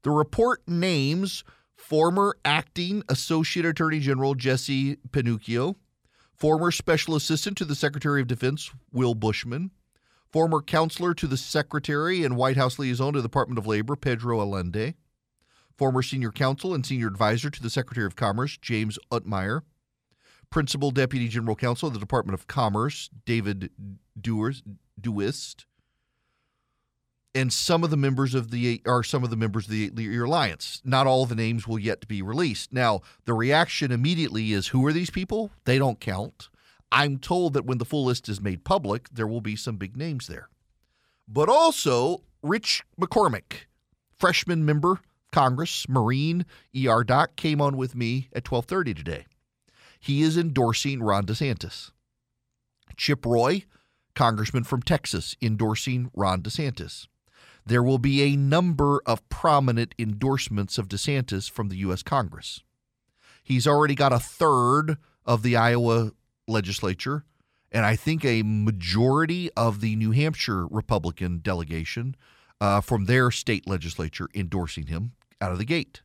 The 0.04 0.12
report 0.12 0.62
names 0.68 1.46
former 1.78 2.36
acting 2.44 3.04
Associate 3.08 3.66
Attorney 3.66 4.00
General 4.00 4.36
Jesse 4.36 4.98
Panuccio, 5.12 5.76
former 6.36 6.72
Special 6.72 7.16
Assistant 7.16 7.58
to 7.58 7.66
the 7.66 7.76
Secretary 7.76 8.20
of 8.20 8.28
Defense 8.28 8.72
Will 8.92 9.16
Bushman, 9.16 9.72
former 10.38 10.62
counselor 10.62 11.16
to 11.16 11.26
the 11.26 11.36
Secretary 11.36 12.24
and 12.24 12.38
White 12.38 12.58
House 12.58 12.78
liaison 12.78 13.14
to 13.14 13.22
the 13.24 13.28
Department 13.28 13.58
of 13.58 13.66
Labor 13.66 13.96
Pedro 13.96 14.40
Allende, 14.40 14.94
former 15.76 16.04
senior 16.04 16.32
counsel 16.32 16.76
and 16.76 16.86
senior 16.86 17.08
advisor 17.08 17.50
to 17.50 17.60
the 17.60 17.72
Secretary 17.72 18.06
of 18.06 18.16
Commerce 18.16 18.56
James 18.56 19.00
Uthmeier, 19.12 19.62
principal 20.52 20.92
deputy 20.92 21.28
general 21.28 21.56
counsel 21.56 21.88
of 21.88 21.96
the 21.96 22.00
Department 22.00 22.36
of 22.36 22.46
Commerce 22.46 23.10
David 23.26 23.72
Dewhirst, 24.22 25.66
and 27.34 27.52
some 27.52 27.84
of 27.84 27.90
the 27.90 27.98
members 27.98 28.36
of 28.36 28.52
the 28.52 28.80
are 28.86 29.02
some 29.02 29.24
of 29.24 29.32
the 29.32 29.36
members 29.36 29.66
of 29.66 29.72
the, 29.72 29.90
the 29.90 30.16
alliance. 30.18 30.84
Not 30.86 31.08
all 31.08 31.26
the 31.26 31.34
names 31.34 31.68
will 31.68 31.80
yet 31.80 32.08
be 32.08 32.22
released. 32.22 32.72
Now, 32.72 33.02
the 33.26 33.34
reaction 33.34 33.92
immediately 33.92 34.54
is, 34.54 34.68
"Who 34.68 34.86
are 34.86 34.94
these 34.94 35.10
people? 35.10 35.50
They 35.66 35.80
don't 35.80 36.00
count." 36.00 36.50
I'm 36.92 37.18
told 37.18 37.54
that 37.54 37.66
when 37.66 37.78
the 37.78 37.86
full 37.86 38.06
list 38.06 38.30
is 38.30 38.42
made 38.42 38.64
public, 38.64 39.10
there 39.10 39.28
will 39.28 39.42
be 39.42 39.56
some 39.56 39.78
big 39.78 39.98
names 39.98 40.28
there. 40.28 40.50
But 41.28 41.50
also, 41.50 42.24
Rich 42.42 42.84
McCormick, 43.00 43.66
freshman 44.18 44.66
member 44.66 44.94
of 44.94 45.02
Congress, 45.32 45.88
Marine, 45.90 46.46
ER 46.76 47.04
Doc, 47.04 47.36
came 47.36 47.62
on 47.62 47.76
with 47.76 47.96
me 47.96 48.30
at 48.34 48.50
1230 48.50 48.94
today. 48.94 49.26
He 50.00 50.22
is 50.22 50.38
endorsing 50.38 51.04
Ron 51.04 51.26
DeSantis. 51.26 51.92
Chip 52.96 53.26
Roy, 53.26 53.66
congressman 54.16 54.64
from 54.64 54.82
Texas, 54.82 55.36
endorsing 55.42 56.10
Ron 56.16 56.42
DeSantis. 56.42 57.08
There 57.66 57.84
will 57.84 58.00
be 58.00 58.22
a 58.22 58.38
number 58.38 59.02
of 59.06 59.28
prominent 59.28 59.94
endorsements 60.00 60.78
of 60.78 60.88
DeSantis 60.88 61.52
from 61.52 61.68
the 61.68 61.78
U.S. 61.78 62.02
Congress. 62.02 62.64
He's 63.44 63.68
already 63.68 63.94
got 63.94 64.14
a 64.14 64.20
third 64.20 64.98
of 65.26 65.44
the 65.44 65.58
Iowa 65.58 66.12
legislature, 66.48 67.26
and 67.72 67.86
I 67.86 67.96
think 67.96 68.24
a 68.24 68.44
majority 68.44 69.50
of 69.56 69.82
the 69.82 69.96
New 69.96 70.12
Hampshire 70.12 70.66
Republican 70.68 71.40
delegation 71.40 72.16
uh, 72.60 72.82
from 72.82 73.06
their 73.06 73.32
state 73.32 73.68
legislature 73.68 74.30
endorsing 74.34 74.88
him 74.88 75.14
out 75.42 75.52
of 75.52 75.58
the 75.58 75.66
gate. 75.66 76.02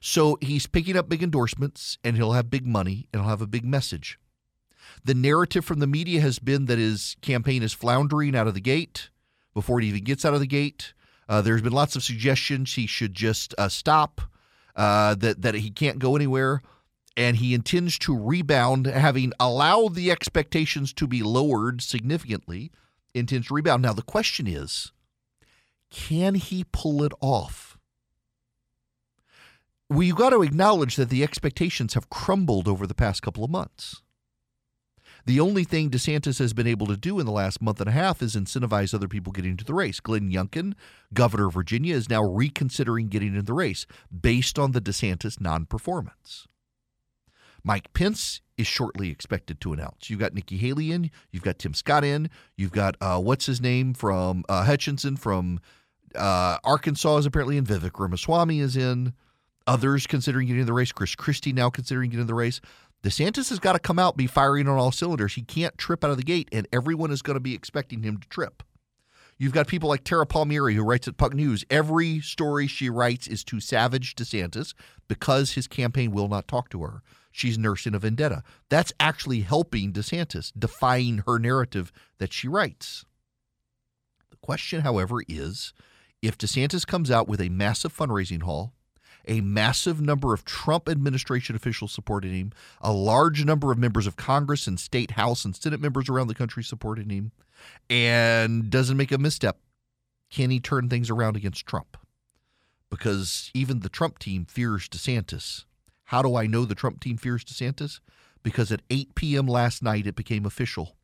So 0.00 0.38
he's 0.40 0.66
picking 0.66 0.96
up 0.96 1.08
big 1.08 1.22
endorsements, 1.22 1.98
and 2.04 2.16
he'll 2.16 2.32
have 2.32 2.50
big 2.50 2.66
money, 2.66 3.08
and 3.12 3.22
he'll 3.22 3.30
have 3.30 3.42
a 3.42 3.46
big 3.46 3.64
message. 3.64 4.18
The 5.04 5.14
narrative 5.14 5.64
from 5.64 5.80
the 5.80 5.86
media 5.86 6.20
has 6.20 6.38
been 6.38 6.66
that 6.66 6.78
his 6.78 7.16
campaign 7.20 7.62
is 7.62 7.72
floundering 7.72 8.36
out 8.36 8.46
of 8.46 8.54
the 8.54 8.60
gate 8.60 9.10
before 9.54 9.80
it 9.80 9.84
even 9.84 10.04
gets 10.04 10.24
out 10.24 10.34
of 10.34 10.40
the 10.40 10.46
gate. 10.46 10.94
Uh, 11.28 11.42
there's 11.42 11.62
been 11.62 11.72
lots 11.72 11.96
of 11.96 12.02
suggestions 12.02 12.74
he 12.74 12.86
should 12.86 13.14
just 13.14 13.54
uh, 13.58 13.68
stop, 13.68 14.20
uh, 14.76 15.14
that 15.16 15.42
that 15.42 15.54
he 15.56 15.70
can't 15.70 15.98
go 15.98 16.16
anywhere 16.16 16.62
and 17.18 17.38
he 17.38 17.52
intends 17.52 17.98
to 17.98 18.16
rebound, 18.16 18.86
having 18.86 19.32
allowed 19.40 19.96
the 19.96 20.08
expectations 20.08 20.92
to 20.92 21.08
be 21.08 21.20
lowered 21.20 21.82
significantly, 21.82 22.70
intends 23.12 23.48
to 23.48 23.54
rebound. 23.54 23.82
Now, 23.82 23.92
the 23.92 24.02
question 24.02 24.46
is 24.46 24.92
can 25.90 26.36
he 26.36 26.64
pull 26.70 27.02
it 27.02 27.12
off? 27.20 27.76
We've 29.90 30.14
got 30.14 30.30
to 30.30 30.42
acknowledge 30.42 30.94
that 30.94 31.10
the 31.10 31.24
expectations 31.24 31.94
have 31.94 32.08
crumbled 32.08 32.68
over 32.68 32.86
the 32.86 32.94
past 32.94 33.20
couple 33.20 33.42
of 33.42 33.50
months. 33.50 34.00
The 35.26 35.40
only 35.40 35.64
thing 35.64 35.90
DeSantis 35.90 36.38
has 36.38 36.52
been 36.52 36.66
able 36.68 36.86
to 36.86 36.96
do 36.96 37.18
in 37.18 37.26
the 37.26 37.32
last 37.32 37.60
month 37.60 37.80
and 37.80 37.88
a 37.88 37.92
half 37.92 38.22
is 38.22 38.36
incentivize 38.36 38.94
other 38.94 39.08
people 39.08 39.32
getting 39.32 39.52
into 39.52 39.64
the 39.64 39.74
race. 39.74 39.98
Glenn 39.98 40.30
Youngkin, 40.30 40.74
governor 41.12 41.48
of 41.48 41.54
Virginia, 41.54 41.96
is 41.96 42.08
now 42.08 42.22
reconsidering 42.22 43.08
getting 43.08 43.30
into 43.30 43.42
the 43.42 43.54
race 43.54 43.86
based 44.20 44.58
on 44.58 44.70
the 44.70 44.80
DeSantis 44.80 45.40
non 45.40 45.66
performance. 45.66 46.46
Mike 47.68 47.92
Pence 47.92 48.40
is 48.56 48.66
shortly 48.66 49.10
expected 49.10 49.60
to 49.60 49.74
announce. 49.74 50.08
You've 50.08 50.20
got 50.20 50.32
Nikki 50.32 50.56
Haley 50.56 50.90
in, 50.90 51.10
you've 51.30 51.42
got 51.42 51.58
Tim 51.58 51.74
Scott 51.74 52.02
in, 52.02 52.30
you've 52.56 52.72
got 52.72 52.96
uh, 53.02 53.20
what's 53.20 53.44
his 53.44 53.60
name 53.60 53.92
from 53.92 54.42
uh, 54.48 54.64
Hutchinson 54.64 55.16
from 55.16 55.60
uh, 56.14 56.56
Arkansas 56.64 57.18
is 57.18 57.26
apparently 57.26 57.58
in. 57.58 57.66
Vivek 57.66 58.00
Ramaswamy 58.00 58.60
is 58.60 58.74
in. 58.74 59.12
Others 59.66 60.06
considering 60.06 60.46
getting 60.46 60.62
in 60.62 60.66
the 60.66 60.72
race. 60.72 60.92
Chris 60.92 61.14
Christie 61.14 61.52
now 61.52 61.68
considering 61.68 62.08
getting 62.08 62.22
in 62.22 62.26
the 62.26 62.34
race. 62.34 62.62
DeSantis 63.02 63.50
has 63.50 63.58
got 63.58 63.74
to 63.74 63.78
come 63.78 63.98
out, 63.98 64.16
be 64.16 64.26
firing 64.26 64.66
on 64.66 64.78
all 64.78 64.90
cylinders. 64.90 65.34
He 65.34 65.42
can't 65.42 65.76
trip 65.76 66.02
out 66.02 66.10
of 66.10 66.16
the 66.16 66.22
gate, 66.22 66.48
and 66.50 66.66
everyone 66.72 67.10
is 67.10 67.20
going 67.20 67.36
to 67.36 67.40
be 67.40 67.52
expecting 67.52 68.02
him 68.02 68.16
to 68.16 68.28
trip. 68.28 68.62
You've 69.36 69.52
got 69.52 69.68
people 69.68 69.90
like 69.90 70.04
Tara 70.04 70.24
Palmieri, 70.24 70.74
who 70.74 70.82
writes 70.82 71.06
at 71.06 71.18
Puck 71.18 71.34
News. 71.34 71.66
Every 71.68 72.20
story 72.20 72.66
she 72.66 72.88
writes 72.88 73.26
is 73.28 73.44
to 73.44 73.60
savage 73.60 74.14
DeSantis 74.14 74.72
because 75.06 75.52
his 75.52 75.68
campaign 75.68 76.12
will 76.12 76.28
not 76.28 76.48
talk 76.48 76.70
to 76.70 76.82
her 76.82 77.02
she's 77.38 77.58
nursing 77.58 77.94
a 77.94 77.98
vendetta. 77.98 78.42
That's 78.68 78.92
actually 78.98 79.40
helping 79.40 79.92
DeSantis, 79.92 80.52
defying 80.58 81.22
her 81.26 81.38
narrative 81.38 81.92
that 82.18 82.32
she 82.32 82.48
writes. 82.48 83.04
The 84.30 84.36
question, 84.36 84.80
however, 84.82 85.22
is 85.28 85.72
if 86.20 86.36
DeSantis 86.36 86.86
comes 86.86 87.10
out 87.10 87.28
with 87.28 87.40
a 87.40 87.48
massive 87.48 87.96
fundraising 87.96 88.42
haul, 88.42 88.72
a 89.26 89.40
massive 89.40 90.00
number 90.00 90.32
of 90.32 90.44
Trump 90.44 90.88
administration 90.88 91.54
officials 91.54 91.92
supporting 91.92 92.32
him, 92.32 92.52
a 92.80 92.92
large 92.92 93.44
number 93.44 93.70
of 93.70 93.78
members 93.78 94.06
of 94.06 94.16
Congress 94.16 94.66
and 94.66 94.80
state 94.80 95.12
House 95.12 95.44
and 95.44 95.54
Senate 95.54 95.80
members 95.80 96.08
around 96.08 96.28
the 96.28 96.34
country 96.34 96.64
supporting 96.64 97.10
him, 97.10 97.32
and 97.90 98.70
doesn't 98.70 98.96
make 98.96 99.12
a 99.12 99.18
misstep, 99.18 99.58
can 100.30 100.50
he 100.50 100.60
turn 100.60 100.88
things 100.88 101.10
around 101.10 101.36
against 101.36 101.66
Trump? 101.66 101.96
Because 102.90 103.50
even 103.54 103.80
the 103.80 103.88
Trump 103.88 104.18
team 104.18 104.46
fears 104.46 104.88
DeSantis 104.88 105.64
how 106.08 106.22
do 106.22 106.36
I 106.36 106.46
know 106.46 106.64
the 106.64 106.74
Trump 106.74 107.00
team 107.00 107.18
fears 107.18 107.44
DeSantis? 107.44 108.00
Because 108.42 108.72
at 108.72 108.80
8 108.88 109.14
p.m. 109.14 109.46
last 109.46 109.82
night, 109.82 110.06
it 110.06 110.16
became 110.16 110.46
official. 110.46 110.96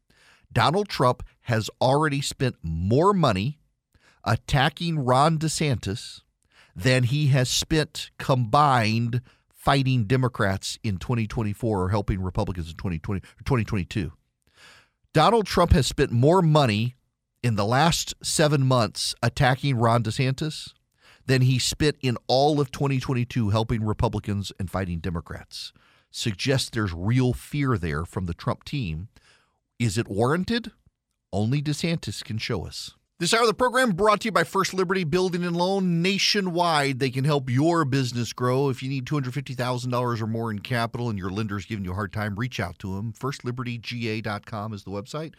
Donald 0.50 0.88
Trump 0.88 1.22
has 1.42 1.68
already 1.78 2.22
spent 2.22 2.56
more 2.62 3.12
money 3.12 3.58
attacking 4.24 4.98
Ron 4.98 5.36
DeSantis 5.36 6.22
than 6.74 7.02
he 7.02 7.26
has 7.26 7.50
spent 7.50 8.12
combined 8.18 9.20
fighting 9.52 10.04
Democrats 10.04 10.78
in 10.82 10.96
2024 10.96 11.82
or 11.82 11.90
helping 11.90 12.22
Republicans 12.22 12.68
in 12.70 12.76
2020 12.76 13.20
2022. 13.20 14.10
Donald 15.12 15.46
Trump 15.46 15.72
has 15.72 15.86
spent 15.86 16.12
more 16.12 16.40
money 16.40 16.94
in 17.42 17.56
the 17.56 17.66
last 17.66 18.14
7 18.22 18.66
months 18.66 19.14
attacking 19.22 19.76
Ron 19.76 20.02
DeSantis 20.02 20.72
than 21.26 21.42
he 21.42 21.58
spent 21.58 21.96
in 22.00 22.16
all 22.26 22.60
of 22.60 22.70
2022 22.70 23.50
helping 23.50 23.84
Republicans 23.84 24.52
and 24.58 24.70
fighting 24.70 24.98
Democrats. 24.98 25.72
Suggests 26.10 26.70
there's 26.70 26.92
real 26.92 27.32
fear 27.32 27.76
there 27.76 28.04
from 28.04 28.26
the 28.26 28.34
Trump 28.34 28.64
team. 28.64 29.08
Is 29.78 29.98
it 29.98 30.08
warranted? 30.08 30.70
Only 31.32 31.60
DeSantis 31.60 32.22
can 32.22 32.38
show 32.38 32.66
us. 32.66 32.92
This 33.20 33.32
hour 33.32 33.42
of 33.42 33.46
the 33.46 33.54
program 33.54 33.92
brought 33.92 34.20
to 34.20 34.26
you 34.26 34.32
by 34.32 34.42
First 34.42 34.74
Liberty 34.74 35.04
Building 35.04 35.44
and 35.44 35.56
Loan 35.56 36.02
nationwide. 36.02 36.98
They 36.98 37.10
can 37.10 37.24
help 37.24 37.48
your 37.48 37.84
business 37.84 38.32
grow. 38.32 38.70
If 38.70 38.82
you 38.82 38.88
need 38.88 39.06
$250,000 39.06 40.20
or 40.20 40.26
more 40.26 40.50
in 40.50 40.58
capital 40.58 41.08
and 41.08 41.18
your 41.18 41.30
lender's 41.30 41.64
giving 41.64 41.84
you 41.84 41.92
a 41.92 41.94
hard 41.94 42.12
time, 42.12 42.34
reach 42.34 42.58
out 42.58 42.76
to 42.80 42.96
them. 42.96 43.12
FirstLibertyGA.com 43.12 44.72
is 44.72 44.82
the 44.82 44.90
website. 44.90 45.34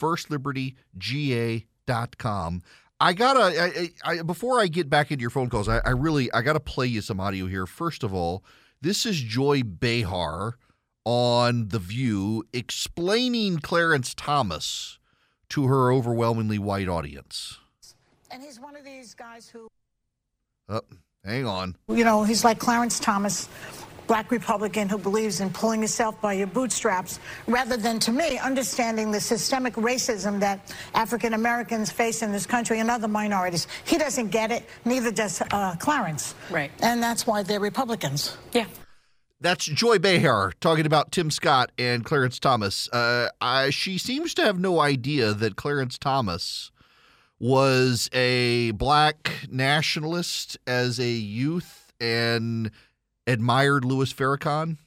FirstLibertyGA.com. 0.00 2.62
I 3.00 3.12
gotta 3.12 3.40
I, 3.40 3.90
I, 4.04 4.22
before 4.22 4.60
I 4.60 4.66
get 4.66 4.90
back 4.90 5.10
into 5.10 5.22
your 5.22 5.30
phone 5.30 5.48
calls. 5.48 5.68
I, 5.68 5.78
I 5.78 5.90
really 5.90 6.32
I 6.32 6.42
gotta 6.42 6.60
play 6.60 6.86
you 6.86 7.00
some 7.00 7.20
audio 7.20 7.46
here. 7.46 7.66
First 7.66 8.02
of 8.02 8.12
all, 8.12 8.42
this 8.80 9.06
is 9.06 9.20
Joy 9.20 9.62
Behar 9.62 10.56
on 11.04 11.68
the 11.68 11.78
View 11.78 12.44
explaining 12.52 13.58
Clarence 13.58 14.14
Thomas 14.14 14.98
to 15.50 15.66
her 15.66 15.92
overwhelmingly 15.92 16.58
white 16.58 16.88
audience. 16.88 17.58
And 18.30 18.42
he's 18.42 18.60
one 18.60 18.76
of 18.76 18.84
these 18.84 19.14
guys 19.14 19.48
who. 19.48 19.68
Oh, 20.68 20.82
hang 21.24 21.46
on. 21.46 21.76
You 21.88 22.04
know, 22.04 22.24
he's 22.24 22.44
like 22.44 22.58
Clarence 22.58 23.00
Thomas, 23.00 23.48
black 24.08 24.32
Republican 24.32 24.88
who 24.88 24.98
believes 24.98 25.40
in 25.40 25.50
pulling 25.50 25.82
yourself 25.82 26.20
by 26.20 26.32
your 26.32 26.48
bootstraps, 26.48 27.20
rather 27.46 27.76
than, 27.76 28.00
to 28.00 28.10
me, 28.10 28.38
understanding 28.38 29.12
the 29.12 29.20
systemic 29.20 29.74
racism 29.74 30.40
that 30.40 30.74
African 30.94 31.34
Americans 31.34 31.92
face 31.92 32.22
in 32.22 32.32
this 32.32 32.46
country 32.46 32.80
and 32.80 32.90
other 32.90 33.06
minorities. 33.06 33.68
He 33.84 33.98
doesn't 33.98 34.28
get 34.28 34.50
it, 34.50 34.68
neither 34.84 35.12
does 35.12 35.40
uh, 35.52 35.76
Clarence. 35.78 36.34
Right. 36.50 36.72
And 36.82 37.00
that's 37.00 37.26
why 37.26 37.44
they're 37.44 37.60
Republicans. 37.60 38.36
Yeah. 38.52 38.66
That's 39.40 39.66
Joy 39.66 40.00
Behar 40.00 40.52
talking 40.60 40.84
about 40.84 41.12
Tim 41.12 41.30
Scott 41.30 41.70
and 41.78 42.04
Clarence 42.04 42.40
Thomas. 42.40 42.88
Uh, 42.88 43.28
I, 43.40 43.70
she 43.70 43.96
seems 43.96 44.34
to 44.34 44.42
have 44.42 44.58
no 44.58 44.80
idea 44.80 45.32
that 45.32 45.54
Clarence 45.54 45.96
Thomas 45.96 46.72
was 47.38 48.10
a 48.12 48.72
black 48.72 49.46
nationalist 49.48 50.58
as 50.66 50.98
a 50.98 51.08
youth 51.08 51.92
and 52.00 52.72
admired 53.28 53.84
Louis 53.84 54.12
Farrakhan. 54.12 54.78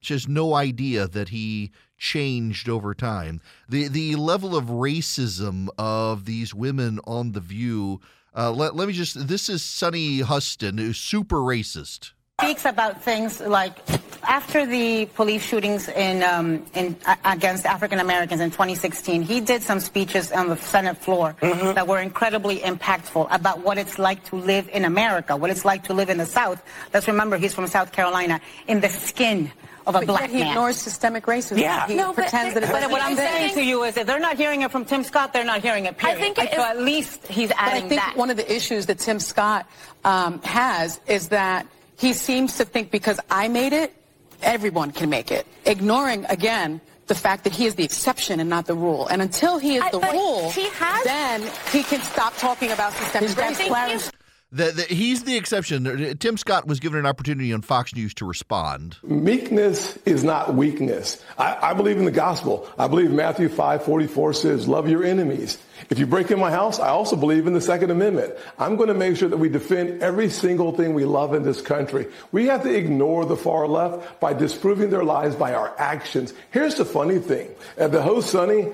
She 0.00 0.12
has 0.14 0.28
no 0.28 0.54
idea 0.54 1.08
that 1.08 1.30
he 1.30 1.72
changed 1.98 2.68
over 2.68 2.94
time. 2.94 3.40
The 3.68 3.88
the 3.88 4.14
level 4.16 4.54
of 4.54 4.66
racism 4.66 5.68
of 5.78 6.26
these 6.26 6.54
women 6.54 7.00
on 7.04 7.32
the 7.32 7.40
View. 7.40 8.00
Uh, 8.36 8.52
let, 8.52 8.76
let 8.76 8.86
me 8.86 8.92
just. 8.92 9.26
This 9.28 9.48
is 9.48 9.62
Sunny 9.62 10.20
Hostin, 10.20 10.78
who's 10.78 10.98
super 10.98 11.38
racist. 11.38 12.12
Speaks 12.42 12.66
about 12.66 13.02
things 13.02 13.40
like 13.40 13.78
after 14.22 14.66
the 14.66 15.06
police 15.06 15.42
shootings 15.42 15.88
in, 15.88 16.22
um, 16.22 16.66
in 16.74 16.94
uh, 17.06 17.16
against 17.24 17.64
African 17.64 17.98
Americans 17.98 18.42
in 18.42 18.50
2016, 18.50 19.22
he 19.22 19.40
did 19.40 19.62
some 19.62 19.80
speeches 19.80 20.30
on 20.32 20.50
the 20.50 20.56
Senate 20.58 20.98
floor 20.98 21.34
mm-hmm. 21.40 21.72
that 21.72 21.88
were 21.88 21.98
incredibly 21.98 22.58
impactful 22.58 23.26
about 23.30 23.60
what 23.60 23.78
it's 23.78 23.98
like 23.98 24.22
to 24.24 24.36
live 24.36 24.68
in 24.74 24.84
America, 24.84 25.34
what 25.34 25.48
it's 25.48 25.64
like 25.64 25.84
to 25.84 25.94
live 25.94 26.10
in 26.10 26.18
the 26.18 26.26
South. 26.26 26.62
Let's 26.92 27.08
remember 27.08 27.38
he's 27.38 27.54
from 27.54 27.66
South 27.68 27.90
Carolina, 27.90 28.42
in 28.66 28.80
the 28.82 28.90
skin 28.90 29.50
of 29.86 29.94
a 29.94 30.00
but 30.00 30.06
black 30.06 30.28
he 30.28 30.40
man. 30.40 30.48
ignores 30.48 30.76
systemic 30.76 31.24
racism. 31.24 31.58
Yeah. 31.58 31.86
He 31.86 31.94
no, 31.94 32.12
pretends 32.12 32.52
but, 32.52 32.64
that 32.64 32.70
but, 32.70 32.82
but 32.82 32.90
what 32.90 33.00
I'm 33.00 33.16
saying 33.16 33.54
to 33.54 33.64
you 33.64 33.82
is 33.84 33.96
if 33.96 34.06
they're 34.06 34.20
not 34.20 34.36
hearing 34.36 34.60
it 34.60 34.70
from 34.70 34.84
Tim 34.84 35.04
Scott, 35.04 35.32
they're 35.32 35.42
not 35.42 35.62
hearing 35.62 35.86
it, 35.86 35.96
period. 35.96 36.18
I 36.18 36.20
think 36.20 36.38
it 36.38 36.52
so 36.52 36.62
at 36.62 36.78
least 36.82 37.26
he's 37.28 37.50
adding 37.52 37.56
that. 37.56 37.76
I 37.76 37.88
think 37.88 38.00
that. 38.02 38.16
one 38.18 38.28
of 38.28 38.36
the 38.36 38.54
issues 38.54 38.84
that 38.86 38.98
Tim 38.98 39.20
Scott 39.20 39.66
um, 40.04 40.42
has 40.42 41.00
is 41.06 41.30
that 41.30 41.66
he 41.98 42.12
seems 42.12 42.56
to 42.58 42.64
think 42.64 42.90
because 42.90 43.18
I 43.30 43.48
made 43.48 43.72
it, 43.72 43.94
everyone 44.42 44.92
can 44.92 45.08
make 45.10 45.30
it. 45.30 45.46
Ignoring, 45.64 46.24
again, 46.26 46.80
the 47.06 47.14
fact 47.14 47.44
that 47.44 47.52
he 47.52 47.66
is 47.66 47.76
the 47.76 47.84
exception 47.84 48.40
and 48.40 48.50
not 48.50 48.66
the 48.66 48.74
rule. 48.74 49.06
And 49.06 49.22
until 49.22 49.58
he 49.58 49.76
is 49.76 49.84
the 49.90 50.00
rule, 50.00 50.50
he 50.50 50.68
has... 50.70 51.04
then 51.04 51.42
he 51.72 51.82
can 51.82 52.00
stop 52.02 52.36
talking 52.36 52.72
about 52.72 52.92
systemic 52.92 53.30
racism. 53.30 54.12
The, 54.56 54.72
the, 54.72 54.82
he's 54.84 55.24
the 55.24 55.36
exception. 55.36 56.16
Tim 56.16 56.38
Scott 56.38 56.66
was 56.66 56.80
given 56.80 56.98
an 56.98 57.04
opportunity 57.04 57.52
on 57.52 57.60
Fox 57.60 57.94
News 57.94 58.14
to 58.14 58.24
respond. 58.24 58.96
Meekness 59.02 59.98
is 60.06 60.24
not 60.24 60.54
weakness. 60.54 61.22
I, 61.36 61.58
I 61.60 61.74
believe 61.74 61.98
in 61.98 62.06
the 62.06 62.10
gospel. 62.10 62.66
I 62.78 62.88
believe 62.88 63.10
Matthew 63.10 63.50
5:44 63.50 64.34
says, 64.34 64.66
"Love 64.66 64.88
your 64.88 65.04
enemies." 65.04 65.58
If 65.90 65.98
you 65.98 66.06
break 66.06 66.30
in 66.30 66.40
my 66.40 66.50
house, 66.50 66.80
I 66.80 66.88
also 66.88 67.16
believe 67.16 67.46
in 67.46 67.52
the 67.52 67.60
Second 67.60 67.90
Amendment. 67.90 68.32
I'm 68.58 68.76
going 68.76 68.88
to 68.88 68.94
make 68.94 69.16
sure 69.16 69.28
that 69.28 69.36
we 69.36 69.50
defend 69.50 70.02
every 70.02 70.30
single 70.30 70.72
thing 70.72 70.94
we 70.94 71.04
love 71.04 71.34
in 71.34 71.42
this 71.42 71.60
country. 71.60 72.06
We 72.32 72.46
have 72.46 72.62
to 72.62 72.74
ignore 72.74 73.26
the 73.26 73.36
far 73.36 73.68
left 73.68 74.20
by 74.20 74.32
disproving 74.32 74.88
their 74.88 75.04
lies 75.04 75.36
by 75.36 75.52
our 75.52 75.74
actions. 75.76 76.32
Here's 76.50 76.76
the 76.76 76.86
funny 76.86 77.18
thing: 77.18 77.50
uh, 77.78 77.88
the 77.88 78.00
host 78.00 78.30
Sunny 78.30 78.68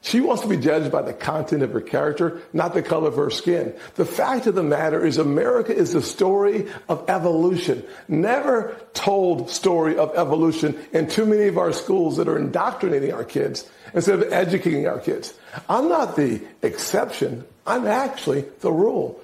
she 0.00 0.20
wants 0.20 0.42
to 0.42 0.48
be 0.48 0.56
judged 0.56 0.92
by 0.92 1.02
the 1.02 1.12
content 1.12 1.62
of 1.62 1.72
her 1.72 1.80
character, 1.80 2.40
not 2.52 2.72
the 2.72 2.82
color 2.82 3.08
of 3.08 3.16
her 3.16 3.30
skin. 3.30 3.74
The 3.96 4.04
fact 4.04 4.46
of 4.46 4.54
the 4.54 4.62
matter 4.62 5.04
is 5.04 5.18
America 5.18 5.74
is 5.74 5.92
the 5.92 6.02
story 6.02 6.68
of 6.88 7.08
evolution. 7.10 7.84
Never 8.06 8.76
told 8.94 9.50
story 9.50 9.98
of 9.98 10.14
evolution 10.16 10.78
in 10.92 11.08
too 11.08 11.26
many 11.26 11.48
of 11.48 11.58
our 11.58 11.72
schools 11.72 12.16
that 12.16 12.28
are 12.28 12.38
indoctrinating 12.38 13.12
our 13.12 13.24
kids 13.24 13.68
instead 13.92 14.22
of 14.22 14.32
educating 14.32 14.86
our 14.86 15.00
kids. 15.00 15.34
I'm 15.68 15.88
not 15.88 16.14
the 16.16 16.40
exception. 16.62 17.44
I'm 17.66 17.86
actually 17.86 18.42
the 18.60 18.72
rule. 18.72 19.20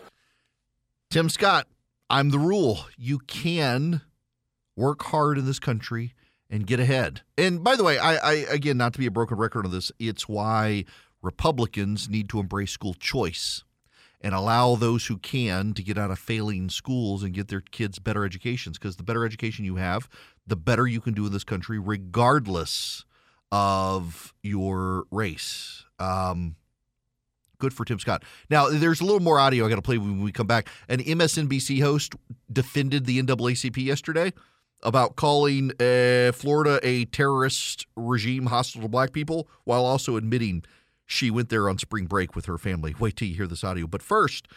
Tim 1.11 1.28
Scott, 1.28 1.69
I'm 2.11 2.31
the 2.31 2.38
rule. 2.38 2.85
You 2.99 3.21
can 3.21 4.00
work 4.76 5.02
hard 5.04 5.38
in 5.38 5.47
this 5.47 5.61
country 5.61 6.14
and 6.54 6.68
get 6.68 6.78
ahead. 6.78 7.23
And 7.37 7.64
by 7.64 7.75
the 7.75 7.82
way, 7.82 7.99
I, 7.99 8.14
I 8.14 8.32
again, 8.49 8.76
not 8.76 8.92
to 8.92 9.00
be 9.00 9.06
a 9.06 9.11
broken 9.11 9.37
record 9.37 9.66
on 9.66 9.73
this, 9.73 9.90
it's 9.99 10.28
why 10.28 10.84
Republicans 11.20 12.08
need 12.08 12.28
to 12.28 12.38
embrace 12.38 12.70
school 12.70 12.94
choice 12.94 13.64
and 14.20 14.37
allow 14.37 14.76
those 14.76 15.06
who 15.06 15.18
can 15.18 15.75
to 15.75 15.82
get 15.82 15.99
out 15.99 16.12
of 16.12 16.18
failing 16.20 16.70
schools 16.70 17.25
and 17.25 17.34
get 17.34 17.49
their 17.49 17.61
kids 17.61 17.99
better 17.99 18.25
educations. 18.25 18.78
Because 18.78 18.94
the 18.94 19.02
better 19.02 19.25
education 19.25 19.64
you 19.64 19.76
have, 19.76 20.08
the 20.46 20.54
better 20.54 20.87
you 20.87 21.00
can 21.00 21.12
do 21.12 21.26
in 21.26 21.32
this 21.32 21.42
country, 21.42 21.80
regardless 21.80 23.04
of 23.50 24.32
your 24.44 25.06
race. 25.11 25.87
Um, 25.99 26.55
good 27.59 27.74
for 27.74 27.85
Tim 27.85 27.98
Scott. 27.98 28.22
Now, 28.48 28.68
there's 28.68 29.00
a 29.00 29.05
little 29.05 29.18
more 29.18 29.40
audio 29.40 29.66
I 29.66 29.68
got 29.68 29.76
to 29.76 29.83
play 29.83 29.98
when 29.98 30.22
we 30.22 30.31
come 30.31 30.46
back. 30.46 30.68
An 30.88 31.00
MSNBC 31.00 31.83
host 31.83 32.14
defended 32.52 33.07
the 33.07 33.20
NAACP 33.20 33.85
yesterday 33.85 34.33
about 34.85 35.16
calling 35.16 35.70
uh, 35.81 36.33
Florida 36.33 36.79
a 36.83 37.07
terrorist 37.07 37.87
regime 37.97 38.47
hostile 38.47 38.83
to 38.83 38.88
black 38.88 39.12
people 39.12 39.49
while 39.64 39.85
also 39.85 40.16
admitting 40.16 40.64
she 41.07 41.31
went 41.31 41.49
there 41.49 41.68
on 41.68 41.79
spring 41.79 42.07
break 42.07 42.35
with 42.35 42.47
her 42.47 42.59
family. 42.59 42.94
Wait 42.99 43.16
till 43.16 43.29
you 43.29 43.35
hear 43.35 43.47
this 43.47 43.64
audio. 43.64 43.87
But 43.87 44.03
first, 44.03 44.49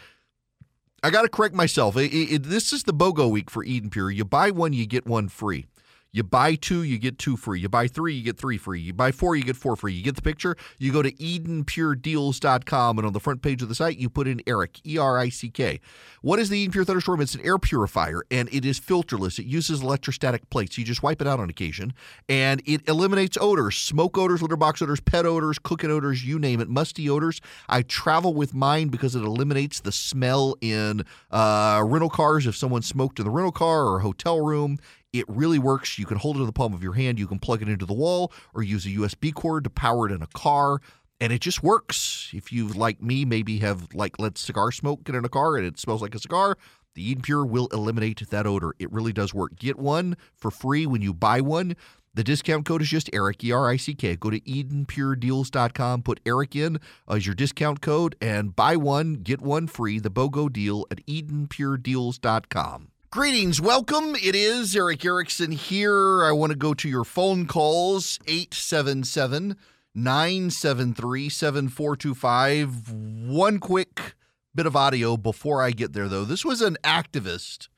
I 1.04 1.10
got 1.10 1.24
to 1.24 1.30
correct 1.30 1.56
myself. 1.56 1.96
It, 1.98 2.14
it, 2.14 2.44
this 2.44 2.74
is 2.74 2.84
the 2.84 2.94
BOGO 2.94 3.30
week 3.30 3.50
for 3.50 3.64
Eden 3.64 3.90
Pure. 3.90 4.12
You 4.12 4.26
buy 4.26 4.52
one, 4.52 4.74
you 4.74 4.86
get 4.86 5.06
one 5.06 5.28
free. 5.30 5.66
You 6.12 6.24
buy 6.24 6.56
two, 6.56 6.84
you 6.84 6.98
get 6.98 7.18
two 7.18 7.38
free. 7.38 7.60
You 7.60 7.70
buy 7.70 7.88
three, 7.88 8.14
you 8.14 8.24
get 8.24 8.38
three 8.38 8.58
free. 8.58 8.82
You 8.82 8.94
buy 8.94 9.12
four, 9.12 9.36
you 9.36 9.44
get 9.44 9.56
four 9.56 9.76
free. 9.76 9.94
You 9.94 10.04
get 10.04 10.16
the 10.16 10.22
picture? 10.22 10.56
You 10.78 10.92
go 10.92 11.02
to 11.02 11.12
EdenPureDeals.com, 11.12 12.98
and 12.98 13.08
on 13.08 13.14
the 13.14 13.20
front 13.20 13.42
page 13.42 13.62
of 13.62 13.70
the 13.70 13.76
site, 13.76 13.98
you 13.98 14.10
put 14.10 14.28
in 14.28 14.42
Eric, 14.48 14.80
E 14.86 14.98
R 14.98 15.18
I 15.18 15.30
C 15.30 15.50
K. 15.50 15.80
What 16.22 16.40
is 16.40 16.50
the 16.50 16.58
Eden 16.60 16.72
Pure 16.72 16.86
Thunderstorm? 16.86 17.22
It's 17.22 17.36
an 17.36 17.42
air 17.42 17.58
purifier, 17.58 18.24
and 18.32 18.50
it 18.52 18.66
is 18.66 18.80
filterless. 18.80 19.40
It 19.40 19.46
uses 19.46 19.82
electrostatic 19.82 20.50
plates. 20.50 20.78
You 20.78 20.84
just 20.84 21.04
wipe 21.04 21.22
it 21.22 21.28
out 21.28 21.40
on 21.40 21.50
occasion, 21.50 21.94
and 22.28 22.62
it 22.66 22.88
eliminates 22.88 23.38
odors 23.40 23.78
smoke 23.88 24.18
odors, 24.18 24.42
litter 24.42 24.58
box 24.58 24.82
odors, 24.82 25.00
pet 25.00 25.26
odors, 25.26 25.58
cooking 25.60 25.90
odors, 25.90 26.26
you 26.26 26.40
name 26.40 26.60
it, 26.60 26.70
musty 26.70 27.10
odors. 27.10 27.42
I 27.70 27.82
travel 27.82 28.34
with 28.34 28.54
mine 28.54 28.90
because 28.90 29.16
it 29.16 29.24
eliminates 29.24 29.80
the 29.80 29.92
smell 29.92 30.56
in 30.62 31.04
uh, 31.32 31.84
rental 31.86 32.10
cars 32.10 32.46
if 32.48 32.56
someone 32.56 32.82
smoked 32.82 33.20
in 33.20 33.26
the 33.26 33.32
rental 33.32 33.52
car 33.52 33.86
or 33.86 34.00
hotel 34.00 34.42
room. 34.42 34.78
It 35.14 35.26
really 35.28 35.60
works. 35.60 35.98
You 35.98 36.06
can 36.06 36.18
hold 36.18 36.38
it 36.38 36.42
in 36.42 36.46
the 36.46 36.52
palm 36.52 36.74
of 36.74 36.84
your 36.84 36.94
hand. 36.94 37.20
You 37.20 37.28
can 37.28 37.40
plug 37.40 37.62
it 37.62 37.70
into 37.70 37.86
the 37.86 37.94
wall 37.94 38.32
or 38.54 38.62
use 38.64 38.86
a 38.86 38.90
USB 38.90 39.34
cord 39.34 39.64
to 39.64 39.70
power 39.70 40.08
it 40.10 40.14
in 40.14 40.22
a 40.22 40.28
car. 40.28 40.80
And 41.20 41.34
it 41.34 41.42
just 41.42 41.64
works. 41.64 42.30
If 42.34 42.52
you, 42.52 42.68
like 42.68 43.02
me, 43.02 43.26
maybe 43.26 43.60
have 43.60 43.88
like 43.94 44.20
let 44.20 44.38
cigar 44.38 44.72
smoke 44.72 45.04
get 45.04 45.16
in 45.16 45.26
a 45.26 45.30
car 45.30 45.58
and 45.58 45.66
it 45.66 45.80
smells 45.80 46.02
like 46.02 46.14
a 46.14 46.20
cigar, 46.20 46.58
the 46.94 47.10
Eden 47.10 47.22
Pure 47.22 47.46
will 47.46 47.68
eliminate 47.68 48.28
that 48.30 48.46
odor. 48.46 48.74
It 48.80 48.92
really 48.92 49.14
does 49.14 49.34
work. 49.34 49.56
Get 49.56 49.80
one 49.80 50.18
for 50.36 50.52
free 50.52 50.86
when 50.86 51.02
you 51.02 51.14
buy 51.14 51.42
one. 51.42 51.76
The 52.18 52.24
discount 52.24 52.66
code 52.66 52.82
is 52.82 52.90
just 52.90 53.12
Eric, 53.14 53.44
E 53.44 53.52
R 53.52 53.70
I 53.70 53.78
C 53.78 53.94
K. 53.94 54.16
Go 54.16 54.32
to 54.32 54.40
EdenPureDeals.com, 54.40 56.02
put 56.02 56.20
Eric 56.26 56.56
in 56.56 56.80
as 57.08 57.28
your 57.28 57.36
discount 57.36 57.82
code, 57.82 58.16
and 58.20 58.56
buy 58.56 58.76
one, 58.76 59.14
get 59.14 59.40
one 59.40 59.68
free. 59.68 60.00
The 60.00 60.10
BOGO 60.10 60.52
deal 60.52 60.88
at 60.90 61.06
EdenPureDeals.com. 61.06 62.88
Greetings, 63.10 63.62
welcome. 63.62 64.18
It 64.22 64.36
is 64.36 64.76
Erick 64.76 65.06
Erickson 65.06 65.52
here. 65.54 66.26
I 66.26 66.34
want 66.34 66.52
to 66.52 66.58
go 66.58 66.74
to 66.74 66.90
your 66.90 67.06
phone 67.06 67.46
calls 67.46 68.20
877 68.28 69.56
973 69.96 71.30
7425. 71.30 72.92
One 72.92 73.60
quick 73.60 74.16
bit 74.54 74.66
of 74.66 74.76
audio 74.76 75.16
before 75.16 75.64
I 75.64 75.72
get 75.72 75.94
there, 75.94 76.10
though. 76.10 76.26
This 76.26 76.44
was 76.44 76.62
an 76.62 76.76
activist 76.84 77.70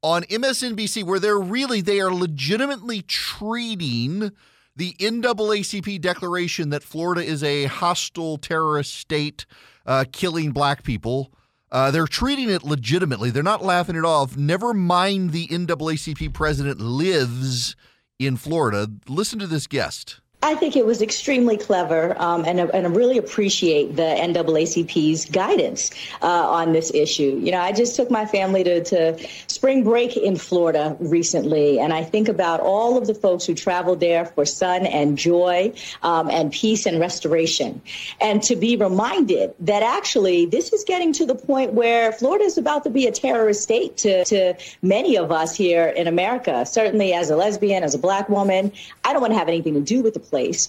on 0.00 0.22
MSNBC 0.22 1.02
where 1.02 1.18
they're 1.18 1.40
really, 1.40 1.80
they 1.80 1.98
are 1.98 2.14
legitimately 2.14 3.02
treating 3.02 4.30
the 4.76 4.92
NAACP 5.00 6.00
declaration 6.00 6.70
that 6.70 6.84
Florida 6.84 7.24
is 7.24 7.42
a 7.42 7.64
hostile 7.64 8.38
terrorist 8.38 8.94
state 8.94 9.44
uh, 9.86 10.04
killing 10.12 10.52
black 10.52 10.84
people 10.84 11.32
uh, 11.70 11.90
they're 11.90 12.06
treating 12.06 12.48
it 12.48 12.62
legitimately. 12.62 13.30
They're 13.30 13.42
not 13.42 13.64
laughing 13.64 13.96
it 13.96 14.04
off. 14.04 14.36
Never 14.36 14.72
mind 14.72 15.32
the 15.32 15.48
NAACP 15.48 16.32
president 16.32 16.80
lives 16.80 17.76
in 18.18 18.36
Florida. 18.36 18.90
Listen 19.06 19.38
to 19.38 19.46
this 19.46 19.66
guest. 19.66 20.20
I 20.40 20.54
think 20.54 20.76
it 20.76 20.86
was 20.86 21.02
extremely 21.02 21.56
clever, 21.56 22.14
um, 22.16 22.44
and, 22.44 22.60
and 22.60 22.86
I 22.86 22.90
really 22.90 23.18
appreciate 23.18 23.96
the 23.96 24.02
NAACP's 24.02 25.24
guidance 25.24 25.90
uh, 26.22 26.26
on 26.26 26.72
this 26.72 26.94
issue. 26.94 27.40
You 27.42 27.50
know, 27.50 27.60
I 27.60 27.72
just 27.72 27.96
took 27.96 28.08
my 28.08 28.24
family 28.24 28.62
to, 28.62 28.84
to 28.84 29.28
spring 29.48 29.82
break 29.82 30.16
in 30.16 30.36
Florida 30.36 30.96
recently, 31.00 31.80
and 31.80 31.92
I 31.92 32.04
think 32.04 32.28
about 32.28 32.60
all 32.60 32.96
of 32.96 33.08
the 33.08 33.14
folks 33.14 33.46
who 33.46 33.54
traveled 33.54 33.98
there 33.98 34.26
for 34.26 34.46
sun 34.46 34.86
and 34.86 35.18
joy 35.18 35.72
um, 36.04 36.30
and 36.30 36.52
peace 36.52 36.86
and 36.86 37.00
restoration. 37.00 37.82
And 38.20 38.40
to 38.44 38.54
be 38.54 38.76
reminded 38.76 39.54
that 39.58 39.82
actually 39.82 40.46
this 40.46 40.72
is 40.72 40.84
getting 40.84 41.12
to 41.14 41.26
the 41.26 41.34
point 41.34 41.72
where 41.72 42.12
Florida 42.12 42.44
is 42.44 42.56
about 42.56 42.84
to 42.84 42.90
be 42.90 43.08
a 43.08 43.12
terrorist 43.12 43.64
state 43.64 43.96
to, 43.98 44.24
to 44.26 44.54
many 44.82 45.18
of 45.18 45.32
us 45.32 45.56
here 45.56 45.88
in 45.88 46.06
America. 46.06 46.64
Certainly, 46.64 47.12
as 47.12 47.28
a 47.28 47.36
lesbian, 47.36 47.82
as 47.82 47.96
a 47.96 47.98
black 47.98 48.28
woman, 48.28 48.70
I 49.04 49.12
don't 49.12 49.20
want 49.20 49.32
to 49.32 49.38
have 49.38 49.48
anything 49.48 49.74
to 49.74 49.80
do 49.80 50.00
with 50.00 50.14
the 50.14 50.27
place. 50.28 50.68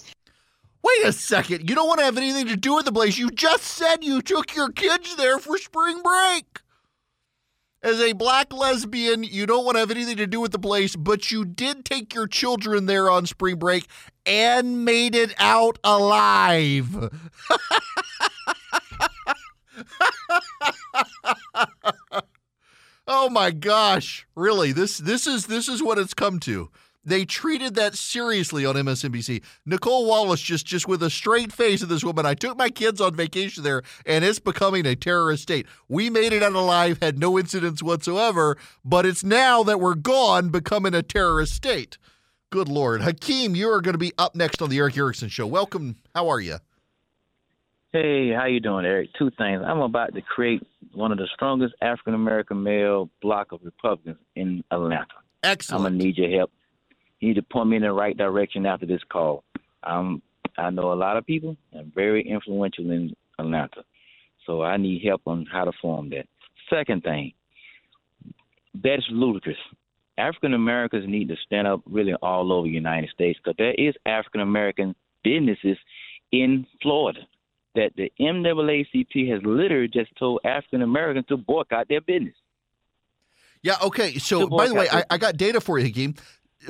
Wait 0.82 1.04
a 1.04 1.12
second. 1.12 1.68
You 1.68 1.76
don't 1.76 1.88
want 1.88 1.98
to 1.98 2.04
have 2.04 2.16
anything 2.16 2.46
to 2.48 2.56
do 2.56 2.74
with 2.74 2.86
the 2.86 2.92
place. 2.92 3.18
You 3.18 3.30
just 3.30 3.64
said 3.64 4.02
you 4.02 4.22
took 4.22 4.54
your 4.54 4.70
kids 4.70 5.16
there 5.16 5.38
for 5.38 5.58
spring 5.58 6.02
break. 6.02 6.60
As 7.82 7.98
a 7.98 8.12
black 8.12 8.52
lesbian, 8.52 9.22
you 9.22 9.46
don't 9.46 9.64
want 9.64 9.76
to 9.76 9.80
have 9.80 9.90
anything 9.90 10.18
to 10.18 10.26
do 10.26 10.38
with 10.38 10.52
the 10.52 10.58
place, 10.58 10.94
but 10.96 11.30
you 11.30 11.46
did 11.46 11.86
take 11.86 12.14
your 12.14 12.26
children 12.26 12.84
there 12.84 13.08
on 13.08 13.24
spring 13.24 13.56
break 13.56 13.86
and 14.26 14.84
made 14.84 15.14
it 15.14 15.34
out 15.38 15.78
alive. 15.82 16.94
oh 23.06 23.30
my 23.30 23.50
gosh. 23.50 24.26
Really? 24.34 24.72
This 24.72 24.98
this 24.98 25.26
is 25.26 25.46
this 25.46 25.66
is 25.66 25.82
what 25.82 25.98
it's 25.98 26.12
come 26.12 26.38
to. 26.40 26.68
They 27.02 27.24
treated 27.24 27.76
that 27.76 27.94
seriously 27.94 28.66
on 28.66 28.74
MSNBC. 28.74 29.42
Nicolle 29.64 30.06
Wallace 30.06 30.40
just 30.40 30.66
just 30.66 30.86
with 30.86 31.02
a 31.02 31.08
straight 31.08 31.50
face 31.50 31.82
of 31.82 31.88
this 31.88 32.04
woman. 32.04 32.26
I 32.26 32.34
took 32.34 32.58
my 32.58 32.68
kids 32.68 33.00
on 33.00 33.14
vacation 33.14 33.62
there, 33.62 33.82
and 34.04 34.22
it's 34.24 34.38
becoming 34.38 34.84
a 34.84 34.94
terrorist 34.94 35.44
state. 35.44 35.66
We 35.88 36.10
made 36.10 36.32
it 36.32 36.42
out 36.42 36.52
alive, 36.52 36.98
had 37.00 37.18
no 37.18 37.38
incidents 37.38 37.82
whatsoever, 37.82 38.58
but 38.84 39.06
it's 39.06 39.24
now 39.24 39.62
that 39.62 39.80
we're 39.80 39.94
gone, 39.94 40.50
becoming 40.50 40.94
a 40.94 41.02
terrorist 41.02 41.54
state. 41.54 41.96
Good 42.50 42.68
Lord. 42.68 43.00
Hakeem, 43.00 43.54
you 43.54 43.70
are 43.70 43.80
going 43.80 43.94
to 43.94 43.98
be 43.98 44.12
up 44.18 44.34
next 44.34 44.60
on 44.60 44.68
the 44.68 44.78
Erick 44.78 44.98
Erickson 44.98 45.28
Show. 45.28 45.46
Welcome. 45.46 45.96
How 46.14 46.28
are 46.28 46.40
you? 46.40 46.56
Hey, 47.92 48.32
how 48.32 48.46
you 48.46 48.60
doing, 48.60 48.84
Eric? 48.84 49.10
Two 49.18 49.30
things. 49.38 49.62
I'm 49.64 49.80
about 49.80 50.14
to 50.14 50.20
create 50.20 50.62
one 50.92 51.12
of 51.12 51.18
the 51.18 51.28
strongest 51.32 51.74
African 51.80 52.14
American 52.14 52.62
male 52.62 53.08
block 53.22 53.52
of 53.52 53.60
Republicans 53.64 54.18
in 54.36 54.62
Atlanta. 54.70 55.06
Excellent. 55.42 55.86
I'm 55.86 55.92
gonna 55.92 56.04
need 56.04 56.18
your 56.18 56.30
help. 56.30 56.50
You 57.20 57.28
need 57.28 57.34
to 57.34 57.42
point 57.42 57.68
me 57.68 57.76
in 57.76 57.82
the 57.82 57.92
right 57.92 58.16
direction 58.16 58.66
after 58.66 58.86
this 58.86 59.02
call. 59.10 59.44
Um, 59.84 60.22
I 60.58 60.70
know 60.70 60.92
a 60.92 60.94
lot 60.94 61.16
of 61.16 61.26
people 61.26 61.56
and 61.72 61.94
very 61.94 62.26
influential 62.28 62.90
in 62.90 63.14
Atlanta, 63.38 63.84
so 64.46 64.62
I 64.62 64.76
need 64.76 65.04
help 65.04 65.22
on 65.26 65.46
how 65.50 65.64
to 65.64 65.72
form 65.80 66.10
that. 66.10 66.26
Second 66.68 67.02
thing, 67.02 67.32
that's 68.74 69.04
ludicrous. 69.10 69.56
African 70.18 70.54
Americans 70.54 71.06
need 71.08 71.28
to 71.28 71.36
stand 71.46 71.66
up 71.66 71.80
really 71.86 72.14
all 72.22 72.52
over 72.52 72.66
the 72.66 72.72
United 72.72 73.10
States 73.10 73.38
because 73.42 73.56
there 73.58 73.74
is 73.74 73.94
African 74.06 74.40
American 74.40 74.94
businesses 75.24 75.78
in 76.32 76.66
Florida 76.82 77.20
that 77.74 77.92
the 77.96 78.12
NAACP 78.20 79.30
has 79.30 79.40
literally 79.44 79.88
just 79.88 80.10
told 80.18 80.40
African 80.44 80.82
Americans 80.82 81.26
to 81.28 81.36
boycott 81.36 81.88
their 81.88 82.00
business. 82.00 82.34
Yeah, 83.62 83.76
okay. 83.82 84.14
So, 84.18 84.46
by 84.46 84.68
the 84.68 84.74
way, 84.74 84.88
I, 84.90 85.04
I, 85.10 85.18
got 85.18 85.36
data 85.36 85.60
for 85.60 85.78
you, 85.78 85.84
Hakeem. 85.84 86.14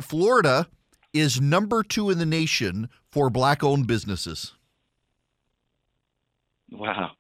Florida 0.01 0.69
is 1.13 1.41
number 1.41 1.83
two 1.83 2.11
in 2.11 2.19
the 2.19 2.27
nation 2.27 2.89
for 3.11 3.31
black 3.31 3.63
owned 3.63 3.87
businesses. 3.87 4.55
Wow. 6.71 7.11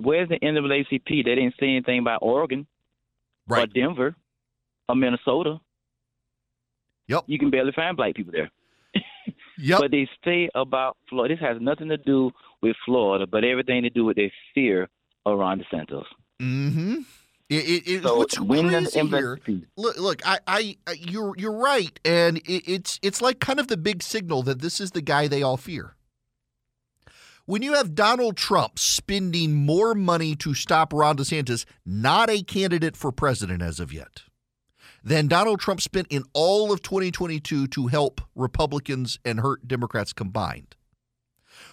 Where's 0.00 0.28
the 0.28 0.38
NAACP? 0.40 1.08
They 1.08 1.34
didn't 1.34 1.54
say 1.58 1.66
anything 1.66 2.00
about 2.00 2.18
Oregon 2.22 2.66
right. 3.46 3.64
or 3.64 3.66
Denver 3.66 4.16
or 4.88 4.94
Minnesota. 4.94 5.60
Yep. 7.06 7.24
You 7.26 7.38
can 7.38 7.50
barely 7.50 7.72
find 7.72 7.96
black 7.96 8.14
people 8.14 8.32
there. 8.32 8.50
yep. 9.58 9.80
But 9.80 9.90
they 9.90 10.08
say 10.24 10.50
about 10.54 10.96
Florida. 11.08 11.36
This 11.36 11.42
has 11.42 11.56
nothing 11.60 11.88
to 11.88 11.96
do 11.96 12.30
with 12.62 12.76
Florida, 12.84 13.26
but 13.26 13.44
everything 13.44 13.82
to 13.82 13.90
do 13.90 14.04
with 14.04 14.16
their 14.16 14.32
fear 14.54 14.88
around 15.24 15.64
DeSantis. 15.72 16.04
Mm-hmm. 16.40 16.94
It, 16.94 17.04
it, 17.56 17.88
it, 17.88 18.02
so 18.02 18.14
what's 18.16 18.38
crazy 18.58 19.00
here? 19.08 19.38
Look, 19.76 19.98
look, 19.98 20.22
I, 20.26 20.38
I, 20.46 20.76
you're, 20.98 21.34
you're 21.38 21.56
right, 21.56 21.98
and 22.04 22.38
it, 22.38 22.70
it's, 22.70 22.98
it's 23.02 23.22
like 23.22 23.40
kind 23.40 23.60
of 23.60 23.68
the 23.68 23.76
big 23.76 24.02
signal 24.02 24.42
that 24.44 24.60
this 24.60 24.80
is 24.80 24.92
the 24.92 25.02
guy 25.02 25.28
they 25.28 25.42
all 25.42 25.56
fear. 25.56 25.94
When 27.46 27.62
you 27.62 27.74
have 27.74 27.94
Donald 27.94 28.36
Trump 28.36 28.78
spending 28.78 29.54
more 29.54 29.94
money 29.94 30.36
to 30.36 30.52
stop 30.52 30.92
Ron 30.92 31.16
DeSantis, 31.16 31.64
not 31.86 32.28
a 32.28 32.42
candidate 32.42 32.96
for 32.96 33.10
president 33.10 33.62
as 33.62 33.80
of 33.80 33.90
yet, 33.92 34.24
than 35.02 35.28
Donald 35.28 35.60
Trump 35.60 35.80
spent 35.80 36.08
in 36.10 36.24
all 36.34 36.70
of 36.72 36.82
2022 36.82 37.66
to 37.68 37.86
help 37.86 38.20
Republicans 38.34 39.18
and 39.24 39.40
hurt 39.40 39.66
Democrats 39.66 40.12
combined. 40.12 40.76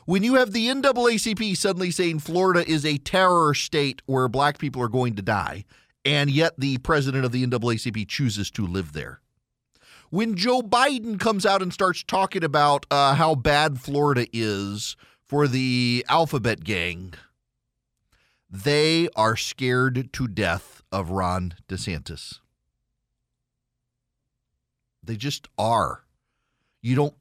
When 0.05 0.21
you 0.21 0.35
have 0.35 0.51
the 0.51 0.67
NAACP 0.67 1.57
suddenly 1.57 1.89
saying 1.89 2.19
Florida 2.19 2.63
is 2.69 2.85
a 2.85 2.99
terror 2.99 3.55
state 3.55 4.03
where 4.05 4.27
black 4.27 4.59
people 4.59 4.79
are 4.83 4.87
going 4.87 5.15
to 5.15 5.23
die, 5.23 5.65
and 6.05 6.29
yet 6.29 6.53
the 6.59 6.77
president 6.77 7.25
of 7.25 7.31
the 7.31 7.45
NAACP 7.45 8.07
chooses 8.07 8.51
to 8.51 8.67
live 8.67 8.93
there. 8.93 9.21
When 10.11 10.35
Joe 10.35 10.61
Biden 10.61 11.19
comes 11.19 11.43
out 11.43 11.63
and 11.63 11.73
starts 11.73 12.03
talking 12.03 12.43
about 12.43 12.85
uh, 12.91 13.15
how 13.15 13.33
bad 13.33 13.79
Florida 13.79 14.27
is 14.31 14.95
for 15.23 15.47
the 15.47 16.05
alphabet 16.07 16.63
gang, 16.63 17.15
they 18.47 19.09
are 19.15 19.35
scared 19.35 20.13
to 20.13 20.27
death 20.27 20.83
of 20.91 21.09
Ron 21.09 21.55
DeSantis. 21.67 22.41
They 25.03 25.15
just 25.15 25.47
are. 25.57 26.03
You 26.83 26.95
don't, 26.95 27.15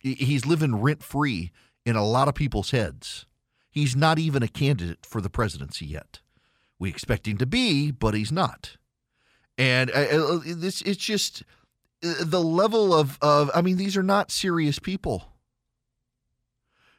he's 0.00 0.46
living 0.46 0.80
rent 0.80 1.02
free 1.02 1.50
in 1.84 1.96
a 1.96 2.04
lot 2.04 2.28
of 2.28 2.34
people's 2.34 2.70
heads. 2.70 3.26
He's 3.70 3.96
not 3.96 4.18
even 4.18 4.42
a 4.42 4.48
candidate 4.48 5.04
for 5.04 5.20
the 5.20 5.30
presidency 5.30 5.86
yet. 5.86 6.20
We 6.78 6.88
expect 6.88 7.26
him 7.26 7.38
to 7.38 7.46
be, 7.46 7.90
but 7.90 8.14
he's 8.14 8.32
not. 8.32 8.76
And 9.56 9.90
uh, 9.90 9.94
uh 9.94 10.40
this 10.44 10.82
it's 10.82 11.02
just 11.02 11.42
uh, 12.04 12.14
the 12.20 12.42
level 12.42 12.92
of, 12.94 13.18
of 13.22 13.50
I 13.54 13.62
mean 13.62 13.76
these 13.76 13.96
are 13.96 14.02
not 14.02 14.30
serious 14.30 14.78
people. 14.78 15.24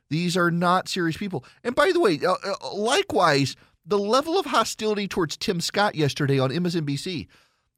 These 0.10 0.38
are 0.38 0.52
not 0.52 0.88
serious 0.88 1.18
people. 1.18 1.44
And 1.64 1.76
by 1.76 1.92
the 1.92 2.00
way, 2.00 2.20
uh, 2.26 2.36
uh 2.44 2.74
likewise, 2.74 3.56
the 3.86 4.00
level 4.00 4.40
of 4.40 4.48
hostility 4.48 5.08
towards 5.08 5.38
Tim 5.38 5.62
Scott 5.62 5.96
yesterday 5.96 6.40
on 6.40 6.50
MSNBC, 6.50 7.28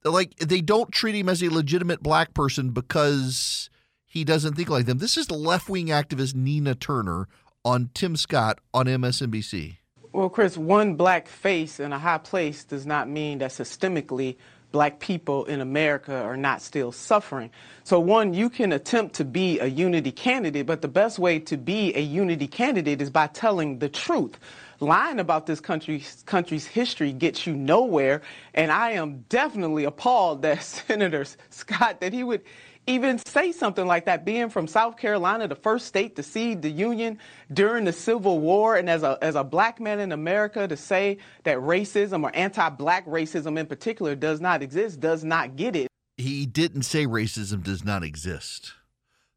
like 0.04 0.36
they 0.38 0.62
don't 0.62 0.92
treat 0.92 1.16
him 1.16 1.30
as 1.30 1.42
a 1.44 1.50
legitimate 1.50 2.02
black 2.02 2.34
person 2.34 2.70
because 2.70 3.70
he 4.08 4.24
doesn't 4.24 4.56
think 4.56 4.70
like 4.70 4.86
them. 4.86 4.98
This 4.98 5.18
is 5.18 5.30
left 5.30 5.70
wing 5.70 5.88
activist 5.88 6.34
Nina 6.34 6.74
Turner 6.74 7.28
on 7.64 7.90
Tim 7.94 8.16
Scott 8.16 8.60
on 8.74 8.86
MSNBC. 8.86 9.78
Well, 10.14 10.30
Chris, 10.30 10.58
one 10.58 10.96
black 10.96 11.28
face 11.28 11.80
in 11.80 11.94
a 11.94 12.00
high 12.00 12.18
place 12.18 12.64
does 12.64 12.86
not 12.86 13.10
mean 13.10 13.40
that 13.40 13.52
systemically 13.52 14.38
black 14.72 15.00
people 15.00 15.46
in 15.46 15.62
America 15.62 16.16
are 16.16 16.38
not 16.38 16.62
still 16.62 16.92
suffering. 16.92 17.50
So, 17.84 18.00
one, 18.00 18.34
you 18.34 18.50
can 18.50 18.72
attempt 18.72 19.16
to 19.16 19.26
be 19.26 19.60
a 19.60 19.66
unity 19.66 20.12
candidate, 20.12 20.66
but 20.66 20.82
the 20.82 20.88
best 20.88 21.20
way 21.20 21.40
to 21.40 21.58
be 21.58 21.94
a 21.96 22.02
unity 22.02 22.48
candidate 22.48 23.02
is 23.02 23.10
by 23.10 23.28
telling 23.28 23.80
the 23.80 23.90
truth. 23.90 24.40
Lying 24.80 25.20
about 25.20 25.46
this 25.46 25.60
country's, 25.60 26.24
country's 26.26 26.68
history 26.68 27.12
gets 27.12 27.48
you 27.48 27.54
nowhere, 27.54 28.22
and 28.54 28.72
I 28.72 28.92
am 28.92 29.26
definitely 29.30 29.86
appalled 29.86 30.42
that 30.44 30.64
Senator 30.88 31.26
Scott, 31.50 32.02
that 32.02 32.14
he 32.14 32.24
would 32.24 32.42
even 32.88 33.20
say 33.20 33.52
something 33.52 33.86
like 33.86 34.06
that, 34.06 34.26
being 34.26 34.50
from 34.50 34.66
South 34.66 34.98
Carolina, 34.98 35.48
the 35.48 35.56
first 35.56 35.86
state 35.86 36.16
to 36.16 36.24
cede 36.24 36.62
the 36.62 36.70
Union 36.72 37.20
during 37.54 37.84
the 37.84 37.94
Civil 37.94 38.40
War, 38.40 38.78
and 38.78 38.90
as 38.90 39.04
a, 39.04 39.18
as 39.22 39.36
a 39.36 39.44
black 39.44 39.80
man 39.80 40.00
in 40.00 40.14
America 40.14 40.68
to 40.68 40.78
say 40.78 41.18
that 41.44 41.58
racism 41.58 42.24
or 42.24 42.34
anti 42.34 42.70
black 42.70 43.06
racism 43.06 43.60
in 43.60 43.68
particular 43.68 44.16
does 44.16 44.40
not 44.40 44.64
exist, 44.64 45.00
does 45.00 45.24
not 45.24 45.56
get 45.58 45.76
it. 45.76 45.88
He 46.16 46.46
didn't 46.46 46.84
say 46.84 47.06
racism 47.06 47.62
does 47.62 47.84
not 47.84 48.04
exist. 48.04 48.74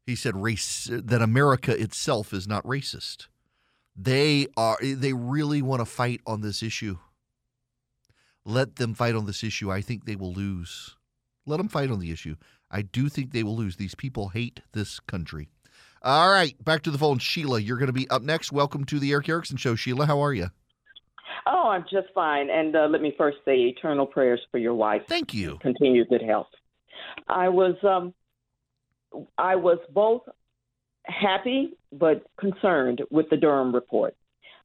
He 0.05 0.15
said 0.15 0.35
race 0.35 0.89
that 0.91 1.21
America 1.21 1.79
itself 1.79 2.33
is 2.33 2.47
not 2.47 2.63
racist. 2.63 3.27
They 3.95 4.47
are 4.57 4.77
they 4.81 5.13
really 5.13 5.61
want 5.61 5.81
to 5.81 5.85
fight 5.85 6.21
on 6.25 6.41
this 6.41 6.63
issue. 6.63 6.97
Let 8.43 8.77
them 8.77 8.95
fight 8.95 9.13
on 9.13 9.25
this 9.25 9.43
issue. 9.43 9.71
I 9.71 9.81
think 9.81 10.05
they 10.05 10.15
will 10.15 10.33
lose. 10.33 10.95
Let 11.45 11.57
them 11.57 11.67
fight 11.67 11.91
on 11.91 11.99
the 11.99 12.11
issue. 12.11 12.35
I 12.71 12.81
do 12.81 13.09
think 13.09 13.31
they 13.31 13.43
will 13.43 13.55
lose. 13.55 13.75
These 13.75 13.95
people 13.95 14.29
hate 14.29 14.61
this 14.71 14.99
country. 15.01 15.49
All 16.01 16.31
right, 16.31 16.55
back 16.63 16.81
to 16.83 16.91
the 16.91 16.97
phone. 16.97 17.19
Sheila, 17.19 17.59
you're 17.59 17.77
going 17.77 17.87
to 17.87 17.93
be 17.93 18.09
up 18.09 18.21
next. 18.21 18.51
Welcome 18.51 18.85
to 18.85 18.97
the 18.97 19.11
Erick 19.11 19.29
Erickson 19.29 19.57
Show. 19.57 19.75
Sheila, 19.75 20.07
how 20.07 20.19
are 20.19 20.33
you? 20.33 20.47
Oh, 21.45 21.69
I'm 21.69 21.83
just 21.83 22.07
fine. 22.15 22.49
And 22.49 22.75
uh, 22.75 22.87
let 22.89 23.01
me 23.01 23.13
first 23.17 23.37
say 23.45 23.57
eternal 23.57 24.05
prayers 24.05 24.39
for 24.51 24.57
your 24.57 24.73
wife. 24.73 25.01
Thank 25.07 25.33
you. 25.33 25.59
Continue 25.61 26.05
good 26.05 26.23
health. 26.23 26.47
I 27.27 27.49
was 27.49 27.75
um, 27.83 28.13
I 29.37 29.55
was 29.55 29.77
both 29.91 30.21
happy 31.05 31.73
but 31.91 32.25
concerned 32.39 33.01
with 33.11 33.29
the 33.29 33.37
Durham 33.37 33.73
report. 33.73 34.15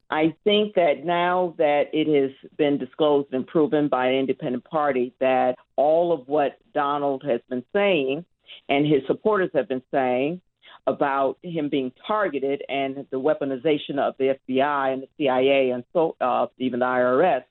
I 0.09 0.33
think 0.43 0.75
that 0.75 1.03
now 1.03 1.55
that 1.57 1.87
it 1.91 2.07
has 2.07 2.31
been 2.57 2.77
disclosed 2.77 3.33
and 3.33 3.45
proven 3.45 3.89
by 3.89 4.07
an 4.07 4.15
independent 4.15 4.63
party 4.63 5.13
that 5.19 5.57
all 5.77 6.11
of 6.11 6.27
what 6.27 6.57
Donald 6.73 7.23
has 7.25 7.39
been 7.49 7.63
saying 7.73 8.25
and 8.67 8.85
his 8.85 9.01
supporters 9.07 9.49
have 9.53 9.67
been 9.67 9.83
saying 9.91 10.41
about 10.85 11.37
him 11.43 11.69
being 11.69 11.91
targeted 12.05 12.63
and 12.69 13.05
the 13.11 13.19
weaponization 13.19 13.97
of 13.99 14.15
the 14.17 14.37
FBI 14.49 14.93
and 14.93 15.03
the 15.03 15.07
CIA 15.17 15.69
and 15.71 15.83
so 15.93 16.15
uh, 16.21 16.47
even 16.57 16.79
the 16.79 16.85
IRS, 16.85 17.43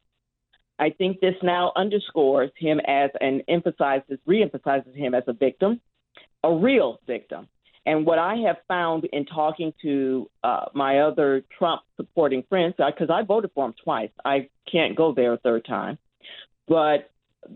I 0.78 0.90
think 0.90 1.20
this 1.20 1.34
now 1.42 1.72
underscores 1.76 2.50
him 2.56 2.80
as 2.86 3.10
and 3.20 3.42
emphasizes, 3.48 4.18
reemphasizes 4.28 4.94
him 4.94 5.14
as 5.14 5.24
a 5.26 5.32
victim, 5.32 5.80
a 6.42 6.52
real 6.52 7.00
victim. 7.06 7.48
And 7.86 8.04
what 8.04 8.18
I 8.18 8.34
have 8.46 8.56
found 8.66 9.04
in 9.12 9.26
talking 9.26 9.72
to 9.82 10.28
uh, 10.42 10.66
my 10.74 11.00
other 11.00 11.44
Trump 11.56 11.82
supporting 11.96 12.42
friends, 12.48 12.74
because 12.78 13.10
I 13.10 13.22
voted 13.22 13.52
for 13.54 13.64
him 13.64 13.74
twice, 13.82 14.10
I 14.24 14.48
can't 14.70 14.96
go 14.96 15.14
there 15.14 15.34
a 15.34 15.38
third 15.38 15.64
time, 15.64 15.98
but 16.66 17.10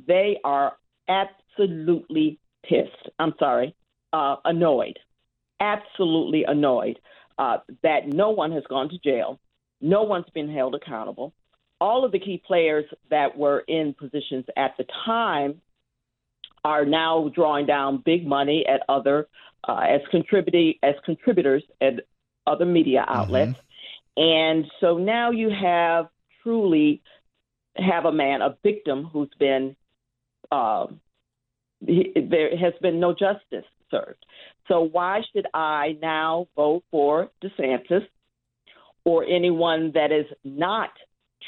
they 0.06 0.38
are 0.44 0.76
absolutely 1.08 2.38
pissed. 2.64 3.08
I'm 3.18 3.34
sorry, 3.38 3.74
uh, 4.12 4.36
annoyed, 4.44 4.98
absolutely 5.60 6.44
annoyed 6.44 6.98
uh, 7.38 7.58
that 7.82 8.06
no 8.06 8.30
one 8.30 8.52
has 8.52 8.64
gone 8.68 8.88
to 8.90 8.98
jail, 8.98 9.40
no 9.80 10.02
one's 10.02 10.28
been 10.34 10.52
held 10.52 10.74
accountable. 10.74 11.32
All 11.80 12.04
of 12.04 12.12
the 12.12 12.18
key 12.18 12.42
players 12.46 12.84
that 13.08 13.38
were 13.38 13.60
in 13.60 13.94
positions 13.94 14.44
at 14.56 14.76
the 14.76 14.84
time 15.06 15.62
are 16.62 16.84
now 16.84 17.30
drawing 17.34 17.64
down 17.64 18.02
big 18.04 18.26
money 18.26 18.66
at 18.66 18.82
other 18.88 19.28
uh, 19.66 19.86
as 19.88 20.02
contributing 20.10 20.74
as 20.82 20.94
contributors 21.04 21.62
at 21.80 21.94
other 22.46 22.66
media 22.66 23.04
outlets, 23.06 23.52
mm-hmm. 23.52 24.22
and 24.22 24.66
so 24.80 24.98
now 24.98 25.30
you 25.30 25.50
have 25.50 26.08
truly 26.42 27.02
have 27.76 28.04
a 28.04 28.12
man, 28.12 28.42
a 28.42 28.56
victim 28.62 29.04
who's 29.04 29.30
been 29.38 29.76
uh, 30.50 30.86
he, 31.86 32.12
there 32.14 32.56
has 32.56 32.74
been 32.80 33.00
no 33.00 33.12
justice 33.12 33.64
served. 33.90 34.24
So 34.68 34.82
why 34.82 35.22
should 35.32 35.46
I 35.52 35.96
now 36.00 36.48
vote 36.54 36.84
for 36.90 37.30
DeSantis 37.42 38.06
or 39.04 39.24
anyone 39.24 39.92
that 39.94 40.12
is 40.12 40.26
not 40.44 40.90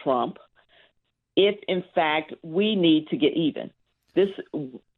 Trump 0.02 0.38
if 1.36 1.56
in 1.68 1.84
fact 1.94 2.34
we 2.42 2.74
need 2.76 3.08
to 3.08 3.16
get 3.16 3.34
even? 3.34 3.70
This 4.14 4.28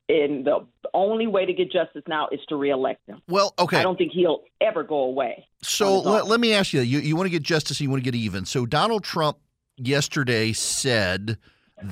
and 0.08 0.44
the 0.44 0.66
only 0.92 1.26
way 1.26 1.46
to 1.46 1.52
get 1.52 1.72
justice 1.72 2.02
now 2.06 2.28
is 2.30 2.40
to 2.48 2.56
reelect 2.56 3.08
him. 3.08 3.22
Well, 3.28 3.54
okay. 3.58 3.78
I 3.78 3.82
don't 3.82 3.96
think 3.96 4.12
he'll 4.12 4.42
ever 4.60 4.82
go 4.82 5.00
away. 5.04 5.46
So 5.62 6.00
let, 6.00 6.26
let, 6.26 6.40
me 6.40 6.52
ask 6.52 6.72
you, 6.72 6.80
you 6.80 6.98
you 6.98 7.16
want 7.16 7.26
to 7.26 7.30
get 7.30 7.42
justice 7.42 7.78
and 7.78 7.84
you 7.84 7.90
want 7.90 8.04
to 8.04 8.10
get 8.10 8.14
even. 8.16 8.44
So 8.44 8.66
Donald 8.66 9.02
Trump 9.02 9.38
yesterday 9.76 10.52
said 10.52 11.38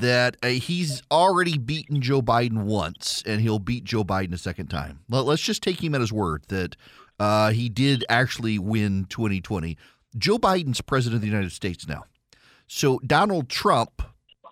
that 0.00 0.37
uh, 0.42 0.48
he's 0.48 1.02
already 1.11 1.59
beaten 1.59 2.00
Joe 2.00 2.22
Biden 2.22 2.64
once 2.64 3.22
and 3.26 3.40
he'll 3.40 3.59
beat 3.59 3.85
Joe 3.85 4.05
Biden 4.05 4.33
a 4.33 4.38
second 4.38 4.68
time. 4.68 5.00
Let, 5.09 5.26
us 5.26 5.40
just 5.40 5.62
take 5.62 5.83
him 5.83 5.94
at 5.94 6.00
his 6.00 6.12
word 6.12 6.44
that 6.48 6.76
uh, 7.20 7.50
he 7.50 7.68
did 7.68 8.05
actually 8.09 8.59
win 8.59 9.07
2020. 9.09 9.76
Joe 10.16 10.38
Biden's 10.38 10.81
president 10.81 11.16
of 11.16 11.20
the 11.22 11.28
United 11.28 11.52
States 11.52 11.87
now. 11.87 12.05
So 12.66 12.98
Donald 13.07 13.48
Trump, 13.48 14.02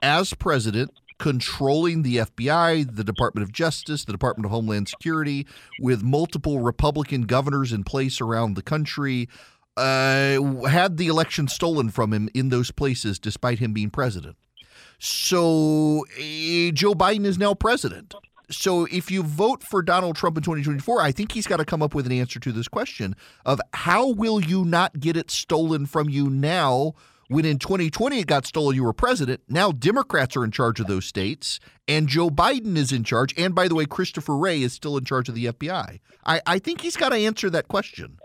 as 0.02 0.34
president, 0.34 0.90
controlling 1.18 2.02
the 2.02 2.18
FBI, 2.18 2.96
the 2.96 3.04
Department 3.04 3.42
of 3.42 3.52
Justice, 3.52 4.04
the 4.04 4.12
Department 4.12 4.46
of 4.46 4.50
Homeland 4.50 4.88
Security, 4.88 5.46
with 5.78 6.02
multiple 6.02 6.60
Republican 6.60 7.22
governors 7.22 7.72
in 7.72 7.84
place 7.84 8.20
around 8.20 8.54
the 8.54 8.62
country, 8.62 9.28
uh, 9.76 10.40
had 10.66 10.96
the 10.96 11.06
election 11.06 11.48
stolen 11.48 11.90
from 11.90 12.12
him 12.12 12.28
in 12.34 12.48
those 12.48 12.70
places 12.70 13.18
despite 13.18 13.58
him 13.58 13.72
being 13.72 13.90
president. 13.90 14.36
So 15.00 16.04
uh, 16.18 16.70
Joe 16.72 16.94
Biden 16.94 17.24
is 17.24 17.38
now 17.38 17.54
president. 17.54 18.14
So 18.50 18.86
if 18.86 19.10
you 19.10 19.22
vote 19.22 19.62
for 19.62 19.80
Donald 19.80 20.16
Trump 20.16 20.36
in 20.36 20.42
2024, 20.42 21.00
I 21.00 21.10
think 21.10 21.32
he's 21.32 21.46
got 21.46 21.56
to 21.56 21.64
come 21.64 21.82
up 21.82 21.94
with 21.94 22.04
an 22.06 22.12
answer 22.12 22.38
to 22.40 22.52
this 22.52 22.68
question 22.68 23.16
of 23.46 23.60
how 23.72 24.10
will 24.10 24.40
you 24.42 24.64
not 24.64 25.00
get 25.00 25.16
it 25.16 25.30
stolen 25.30 25.86
from 25.86 26.10
you 26.10 26.28
now 26.28 26.92
when 27.28 27.44
in 27.44 27.58
2020 27.58 28.18
it 28.18 28.26
got 28.26 28.44
stolen, 28.44 28.74
you 28.74 28.82
were 28.82 28.92
president. 28.92 29.40
Now 29.48 29.70
Democrats 29.70 30.36
are 30.36 30.44
in 30.44 30.50
charge 30.50 30.80
of 30.80 30.88
those 30.88 31.06
states, 31.06 31.60
and 31.86 32.08
Joe 32.08 32.28
Biden 32.28 32.76
is 32.76 32.92
in 32.92 33.04
charge. 33.04 33.32
And 33.38 33.54
by 33.54 33.68
the 33.68 33.76
way, 33.76 33.86
Christopher 33.86 34.36
Wray 34.36 34.62
is 34.62 34.72
still 34.72 34.98
in 34.98 35.04
charge 35.04 35.28
of 35.28 35.34
the 35.36 35.46
FBI. 35.46 36.00
I, 36.26 36.40
I 36.44 36.58
think 36.58 36.80
he's 36.80 36.96
got 36.96 37.10
to 37.10 37.16
answer 37.16 37.48
that 37.48 37.68
question. 37.68 38.18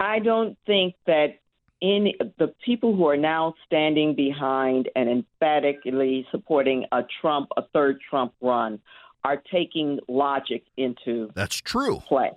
I 0.00 0.18
don't 0.18 0.58
think 0.66 0.94
that 1.06 1.38
any 1.82 2.16
the 2.38 2.54
people 2.64 2.94
who 2.96 3.06
are 3.06 3.16
now 3.16 3.54
standing 3.66 4.14
behind 4.14 4.88
and 4.96 5.08
emphatically 5.08 6.26
supporting 6.30 6.84
a 6.92 7.02
Trump, 7.20 7.48
a 7.56 7.62
third 7.72 7.98
Trump 8.08 8.32
run, 8.40 8.80
are 9.24 9.42
taking 9.52 9.98
logic 10.08 10.64
into 10.76 11.30
that's 11.34 11.56
true 11.56 12.00
play. 12.06 12.30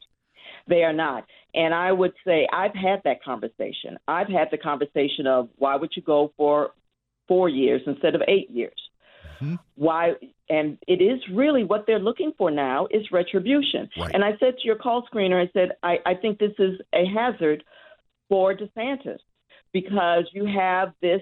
They 0.67 0.83
are 0.83 0.93
not. 0.93 1.25
And 1.53 1.73
I 1.73 1.91
would 1.91 2.13
say 2.25 2.47
I've 2.53 2.75
had 2.75 3.01
that 3.05 3.23
conversation. 3.23 3.97
I've 4.07 4.27
had 4.27 4.49
the 4.51 4.57
conversation 4.57 5.25
of 5.25 5.49
why 5.57 5.75
would 5.75 5.91
you 5.95 6.01
go 6.01 6.31
for 6.37 6.71
four 7.27 7.49
years 7.49 7.81
instead 7.87 8.15
of 8.15 8.21
eight 8.27 8.49
years? 8.51 8.79
Mm-hmm. 9.41 9.55
Why? 9.75 10.13
And 10.49 10.77
it 10.87 11.01
is 11.01 11.19
really 11.33 11.63
what 11.63 11.85
they're 11.87 11.99
looking 11.99 12.33
for 12.37 12.51
now 12.51 12.87
is 12.91 13.03
retribution. 13.11 13.89
Right. 13.97 14.11
And 14.13 14.23
I 14.23 14.31
said 14.39 14.57
to 14.57 14.65
your 14.65 14.75
call 14.75 15.07
screener, 15.11 15.41
I 15.41 15.49
said, 15.53 15.69
I, 15.81 15.97
I 16.05 16.13
think 16.15 16.39
this 16.39 16.53
is 16.59 16.79
a 16.93 17.05
hazard 17.05 17.63
for 18.27 18.53
DeSantis 18.55 19.19
because 19.73 20.25
you 20.33 20.45
have 20.45 20.93
this. 21.01 21.21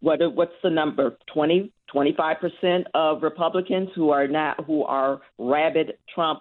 What 0.00 0.20
what's 0.34 0.54
the 0.62 0.70
number? 0.70 1.16
20, 1.32 1.72
25 1.92 2.36
percent 2.40 2.86
of 2.94 3.22
Republicans 3.22 3.90
who 3.94 4.10
are 4.10 4.26
not 4.26 4.64
who 4.64 4.84
are 4.84 5.20
rabid 5.38 5.98
Trump 6.12 6.40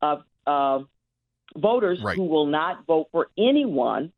uh, 0.00 0.16
uh, 0.46 0.80
voters 1.56 2.00
right. 2.02 2.16
who 2.16 2.24
will 2.24 2.46
not 2.46 2.86
vote 2.86 3.08
for 3.12 3.28
anyone 3.38 4.12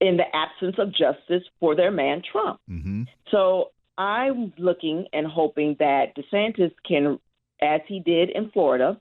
in 0.00 0.16
the 0.16 0.24
absence 0.34 0.76
of 0.78 0.90
justice 0.92 1.42
for 1.58 1.74
their 1.74 1.90
man 1.90 2.22
Trump. 2.30 2.60
Mm-hmm. 2.70 3.04
So 3.30 3.70
I'm 3.96 4.52
looking 4.58 5.06
and 5.12 5.26
hoping 5.26 5.76
that 5.78 6.14
DeSantis 6.16 6.72
can, 6.86 7.18
as 7.62 7.80
he 7.88 8.00
did 8.00 8.30
in 8.30 8.50
Florida, 8.50 9.00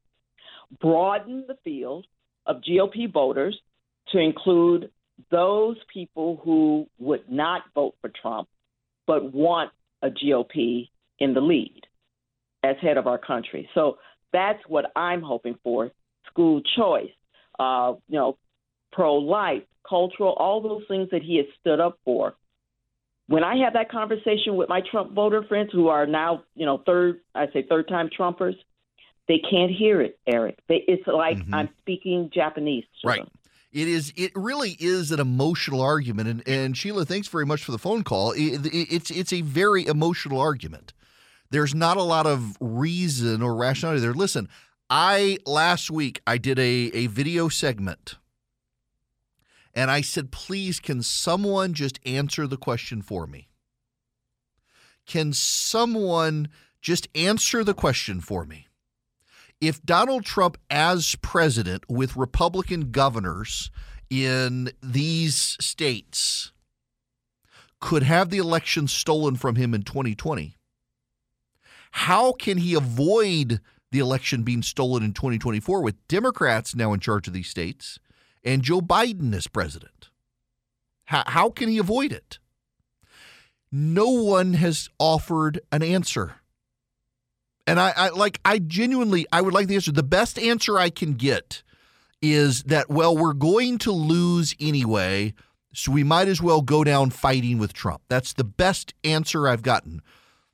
broaden 0.79 1.45
the 1.47 1.57
field 1.63 2.05
of 2.45 2.61
GOP 2.61 3.11
voters 3.11 3.59
to 4.09 4.19
include 4.19 4.89
those 5.31 5.77
people 5.93 6.41
who 6.43 6.87
would 6.99 7.29
not 7.29 7.63
vote 7.73 7.95
for 8.01 8.09
Trump 8.21 8.47
but 9.07 9.33
want 9.33 9.71
a 10.01 10.09
GOP 10.09 10.89
in 11.19 11.33
the 11.33 11.41
lead 11.41 11.81
as 12.63 12.75
head 12.81 12.97
of 12.97 13.07
our 13.07 13.17
country. 13.17 13.69
So 13.73 13.97
that's 14.33 14.59
what 14.67 14.91
I'm 14.95 15.21
hoping 15.21 15.57
for 15.63 15.91
school 16.27 16.61
choice, 16.75 17.11
uh, 17.59 17.93
you 18.07 18.17
know, 18.17 18.37
pro 18.91 19.15
life, 19.15 19.63
cultural, 19.87 20.33
all 20.33 20.61
those 20.61 20.83
things 20.87 21.09
that 21.11 21.21
he 21.21 21.37
has 21.37 21.45
stood 21.59 21.79
up 21.79 21.99
for. 22.03 22.35
When 23.27 23.43
I 23.43 23.57
have 23.63 23.73
that 23.73 23.89
conversation 23.89 24.55
with 24.55 24.69
my 24.69 24.81
Trump 24.91 25.13
voter 25.13 25.43
friends 25.43 25.69
who 25.71 25.87
are 25.87 26.05
now, 26.05 26.43
you 26.55 26.65
know, 26.65 26.81
third, 26.85 27.21
I 27.33 27.47
say 27.53 27.65
third 27.67 27.87
time 27.87 28.09
Trumpers, 28.17 28.55
they 29.27 29.39
can't 29.39 29.71
hear 29.71 30.01
it, 30.01 30.19
Eric. 30.27 30.59
They, 30.67 30.83
it's 30.87 31.07
like 31.07 31.37
mm-hmm. 31.37 31.53
I'm 31.53 31.69
speaking 31.81 32.29
Japanese. 32.33 32.83
right. 33.03 33.21
Them. 33.21 33.31
It 33.75 33.89
is. 33.89 34.13
It 34.15 34.31
really 34.35 34.77
is 34.79 35.11
an 35.11 35.19
emotional 35.19 35.81
argument, 35.81 36.29
and, 36.29 36.47
and 36.47 36.77
Sheila, 36.77 37.03
thanks 37.03 37.27
very 37.27 37.45
much 37.45 37.61
for 37.61 37.73
the 37.73 37.77
phone 37.77 38.05
call. 38.05 38.31
It, 38.31 38.65
it, 38.65 38.87
it's 38.89 39.11
it's 39.11 39.33
a 39.33 39.41
very 39.41 39.85
emotional 39.85 40.39
argument. 40.39 40.93
There's 41.49 41.75
not 41.75 41.97
a 41.97 42.01
lot 42.01 42.25
of 42.25 42.55
reason 42.61 43.41
or 43.41 43.53
rationality 43.53 43.99
there. 43.99 44.13
Listen, 44.13 44.47
I 44.89 45.39
last 45.45 45.91
week 45.91 46.21
I 46.25 46.37
did 46.37 46.57
a, 46.57 46.63
a 46.93 47.07
video 47.07 47.49
segment 47.49 48.15
and 49.73 49.91
I 49.91 49.99
said, 49.99 50.31
please, 50.31 50.79
can 50.79 51.03
someone 51.03 51.73
just 51.73 51.99
answer 52.05 52.47
the 52.47 52.57
question 52.57 53.01
for 53.01 53.27
me? 53.27 53.49
Can 55.05 55.33
someone 55.33 56.47
just 56.81 57.09
answer 57.13 57.61
the 57.61 57.73
question 57.73 58.21
for 58.21 58.45
me? 58.45 58.67
If 59.61 59.81
Donald 59.83 60.25
Trump, 60.25 60.57
as 60.69 61.15
president, 61.21 61.83
with 61.89 62.15
Republican 62.15 62.91
governors 62.91 63.71
in 64.09 64.71
these 64.83 65.57
states, 65.59 66.51
could 67.79 68.03
have 68.03 68.29
the 68.29 68.37
election 68.37 68.87
stolen 68.87 69.35
from 69.35 69.55
him 69.55 69.73
in 69.73 69.83
2020, 69.83 70.55
how 71.91 72.33
can 72.33 72.57
he 72.57 72.73
avoid 72.73 73.61
the 73.95 74.01
election 74.01 74.43
being 74.43 74.61
stolen 74.61 75.03
in 75.03 75.13
2024 75.13 75.81
with 75.81 76.07
Democrats 76.09 76.75
now 76.75 76.91
in 76.91 76.99
charge 76.99 77.27
of 77.27 77.33
these 77.33 77.47
states 77.47 77.97
and 78.43 78.61
Joe 78.61 78.81
Biden 78.81 79.33
as 79.33 79.47
president. 79.47 80.09
How, 81.05 81.23
how 81.27 81.49
can 81.49 81.69
he 81.69 81.77
avoid 81.77 82.11
it? 82.11 82.39
No 83.71 84.09
one 84.09 84.53
has 84.55 84.89
offered 84.99 85.61
an 85.71 85.81
answer. 85.81 86.35
And 87.67 87.79
I, 87.79 87.93
I 87.95 88.09
like 88.09 88.39
I 88.45 88.59
genuinely 88.59 89.25
I 89.31 89.41
would 89.41 89.53
like 89.53 89.67
the 89.67 89.75
answer. 89.75 89.91
The 89.91 90.03
best 90.03 90.37
answer 90.37 90.77
I 90.77 90.89
can 90.89 91.13
get 91.13 91.63
is 92.21 92.63
that 92.63 92.89
well 92.89 93.15
we're 93.15 93.33
going 93.33 93.77
to 93.79 93.91
lose 93.91 94.55
anyway, 94.59 95.33
so 95.73 95.91
we 95.91 96.03
might 96.03 96.27
as 96.27 96.41
well 96.41 96.61
go 96.61 96.83
down 96.83 97.09
fighting 97.09 97.57
with 97.57 97.73
Trump. 97.73 98.01
That's 98.07 98.33
the 98.33 98.43
best 98.43 98.93
answer 99.03 99.47
I've 99.47 99.63
gotten. 99.63 100.01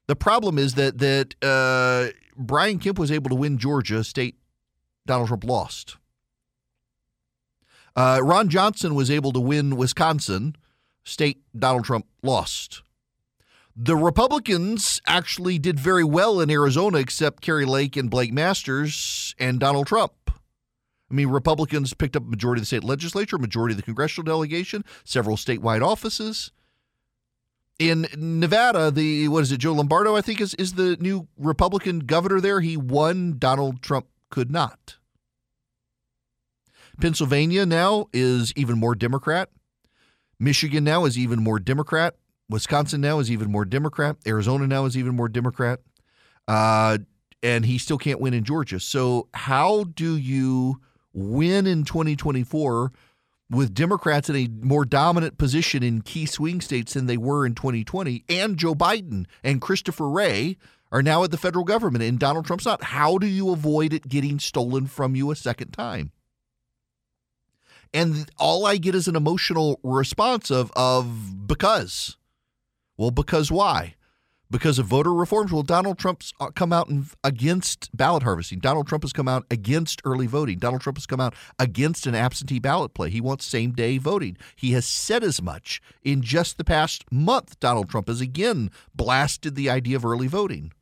The 0.08 0.16
problem 0.16 0.58
is 0.58 0.76
that 0.76 1.00
that 1.00 1.36
uh, 1.44 2.12
Brian 2.38 2.80
Kemp 2.80 2.98
was 2.98 3.12
able 3.12 3.30
to 3.30 3.36
win 3.36 3.58
Georgia 3.58 4.04
state. 4.04 4.36
Donald 5.06 5.28
Trump 5.28 5.44
lost. 5.44 5.98
Uh, 7.96 8.20
Ron 8.24 8.48
Johnson 8.48 8.96
was 8.96 9.12
able 9.12 9.32
to 9.34 9.40
win 9.40 9.76
Wisconsin 9.76 10.56
state. 11.04 11.42
Donald 11.58 11.86
Trump 11.86 12.06
lost. 12.24 12.84
The 13.76 13.96
Republicans 13.96 15.02
actually 15.08 15.58
did 15.58 15.80
very 15.80 16.04
well 16.04 16.42
in 16.42 16.50
Arizona, 16.50 16.98
except 16.98 17.42
Kari 17.42 17.66
Lake 17.66 17.96
and 17.96 18.10
Blake 18.10 18.34
Masters 18.34 19.34
and 19.40 19.60
Donald 19.60 19.88
Trump. 19.88 20.14
I 20.28 21.14
mean, 21.14 21.28
Republicans 21.28 21.94
picked 21.94 22.16
up 22.16 22.24
a 22.24 22.30
majority 22.30 22.60
of 22.60 22.64
the 22.64 22.68
state 22.68 22.84
legislature, 22.84 23.38
majority 23.38 23.74
of 23.74 23.78
the 23.78 23.84
congressional 23.84 24.26
delegation, 24.26 24.84
several 25.04 25.36
statewide 25.36 25.86
offices 25.86 26.52
in 27.82 28.08
Nevada, 28.16 28.92
the 28.92 29.28
what 29.28 29.42
is 29.42 29.52
it? 29.52 29.58
Joe 29.58 29.74
Lombardo, 29.74 30.16
I 30.16 30.22
think, 30.22 30.40
is 30.40 30.54
is 30.56 30.74
the 30.74 30.98
new 30.98 31.28
Republican 31.38 32.00
governor 32.02 32.40
there. 32.40 32.62
He 32.62 32.78
won. 32.78 33.38
Donald 33.40 33.82
Trump 33.82 34.06
could 34.30 34.52
not. 34.52 34.98
Pennsylvania 37.00 37.66
now 37.66 38.06
is 38.14 38.54
even 38.56 38.78
more 38.78 38.94
Democrat. 38.94 39.50
Michigan 40.40 40.84
now 40.84 41.06
is 41.06 41.18
even 41.18 41.44
more 41.44 41.58
Democrat. 41.60 42.16
Wisconsin 42.52 43.02
now 43.02 43.20
is 43.20 43.32
even 43.32 43.52
more 43.52 43.66
Democrat. 43.66 44.18
Arizona 44.28 44.68
now 44.68 44.86
is 44.86 44.98
even 44.98 45.16
more 45.16 45.30
Democrat. 45.30 45.80
Uh, 46.48 47.00
and 47.42 47.66
he 47.66 47.78
still 47.78 47.98
can't 47.98 48.20
win 48.20 48.34
in 48.34 48.44
Georgia. 48.44 48.80
So, 48.80 49.28
how 49.34 49.86
do 49.86 50.16
you 50.16 50.80
win 51.14 51.66
in 51.66 51.84
2024 51.84 52.92
with 53.50 53.74
Democrats 53.74 54.30
in 54.30 54.36
a 54.36 54.48
more 54.66 54.86
dominant 54.86 55.38
position 55.38 55.84
in 55.84 56.02
key 56.02 56.26
swing 56.26 56.62
states 56.62 56.94
than 56.94 57.06
they 57.06 57.18
were 57.18 57.46
in 57.46 57.54
2020, 57.54 58.24
and 58.30 58.58
Joe 58.58 58.74
Biden 58.74 59.26
and 59.44 59.60
Christopher 59.62 60.10
Wray 60.10 60.58
are 60.92 61.04
now 61.04 61.24
at 61.24 61.32
the 61.32 61.38
federal 61.38 61.66
government 61.66 62.04
and 62.04 62.18
Donald 62.18 62.46
Trump's 62.46 62.66
not? 62.66 62.84
How 62.84 63.18
do 63.18 63.28
you 63.28 63.52
avoid 63.52 63.94
it 63.94 64.08
getting 64.08 64.40
stolen 64.40 64.88
from 64.88 65.16
you 65.16 65.32
a 65.32 65.36
second 65.36 65.72
time? 65.72 66.12
And 67.94 68.30
all 68.38 68.66
I 68.66 68.78
get 68.78 68.96
is 68.96 69.10
an 69.10 69.18
emotional 69.18 69.80
response 69.84 70.50
of 70.50 70.72
of 70.76 71.48
because. 71.48 72.16
Well, 72.98 73.12
because 73.12 73.52
why? 73.52 73.96
Because 74.50 74.80
of 74.80 74.86
voter 74.86 75.14
reforms. 75.14 75.52
Well, 75.52 75.64
Donald 75.64 75.98
Trump's 75.98 76.34
uh, 76.40 76.50
come 76.52 76.74
out 76.74 76.92
against 77.24 77.90
ballot 77.96 78.24
harvesting. 78.24 78.60
Donald 78.60 78.88
Trump 78.88 79.04
has 79.04 79.14
come 79.14 79.28
out 79.28 79.46
against 79.50 80.02
early 80.04 80.28
voting. 80.28 80.60
Donald 80.60 80.82
Trump 80.82 80.98
has 80.98 81.06
come 81.06 81.22
out 81.22 81.34
against 81.58 82.06
an 82.06 82.16
absentee 82.16 82.60
ballot 82.60 82.94
play. 82.94 83.10
He 83.10 83.22
wants 83.22 83.46
same 83.46 83.72
day 83.72 83.98
voting. 83.98 84.38
He 84.56 84.74
has 84.74 84.86
said 84.86 85.24
as 85.24 85.42
much 85.42 85.82
in 86.04 86.22
just 86.22 86.58
the 86.58 86.66
past 86.66 87.06
month. 87.12 87.60
Donald 87.62 87.90
Trump 87.90 88.08
has 88.08 88.20
again 88.20 88.72
blasted 88.94 89.56
the 89.56 89.70
idea 89.70 89.96
of 89.96 90.06
early 90.06 90.28
voting. 90.28 90.74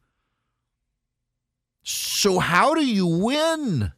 So, 1.84 2.40
how 2.40 2.74
do 2.74 2.86
you 2.86 3.06
win? 3.06 3.94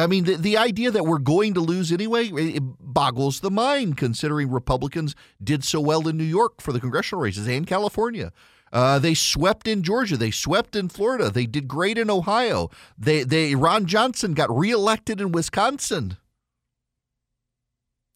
I 0.00 0.06
mean, 0.06 0.24
the, 0.24 0.36
the 0.36 0.56
idea 0.56 0.90
that 0.90 1.04
we're 1.04 1.18
going 1.18 1.54
to 1.54 1.60
lose 1.60 1.92
anyway 1.92 2.58
boggles 2.80 3.40
the 3.40 3.50
mind, 3.50 3.96
considering 3.96 4.50
Republicans 4.50 5.14
did 5.42 5.64
so 5.64 5.80
well 5.80 6.08
in 6.08 6.16
New 6.16 6.24
York 6.24 6.60
for 6.60 6.72
the 6.72 6.80
congressional 6.80 7.22
races 7.22 7.46
and 7.46 7.66
California. 7.66 8.32
Uh, 8.72 8.98
they 8.98 9.14
swept 9.14 9.66
in 9.66 9.82
Georgia. 9.82 10.16
They 10.16 10.30
swept 10.30 10.76
in 10.76 10.88
Florida. 10.88 11.28
They 11.28 11.46
did 11.46 11.68
great 11.68 11.98
in 11.98 12.08
Ohio. 12.08 12.70
They, 12.96 13.24
they 13.24 13.54
Ron 13.54 13.86
Johnson 13.86 14.32
got 14.32 14.56
reelected 14.56 15.20
in 15.20 15.32
Wisconsin. 15.32 16.16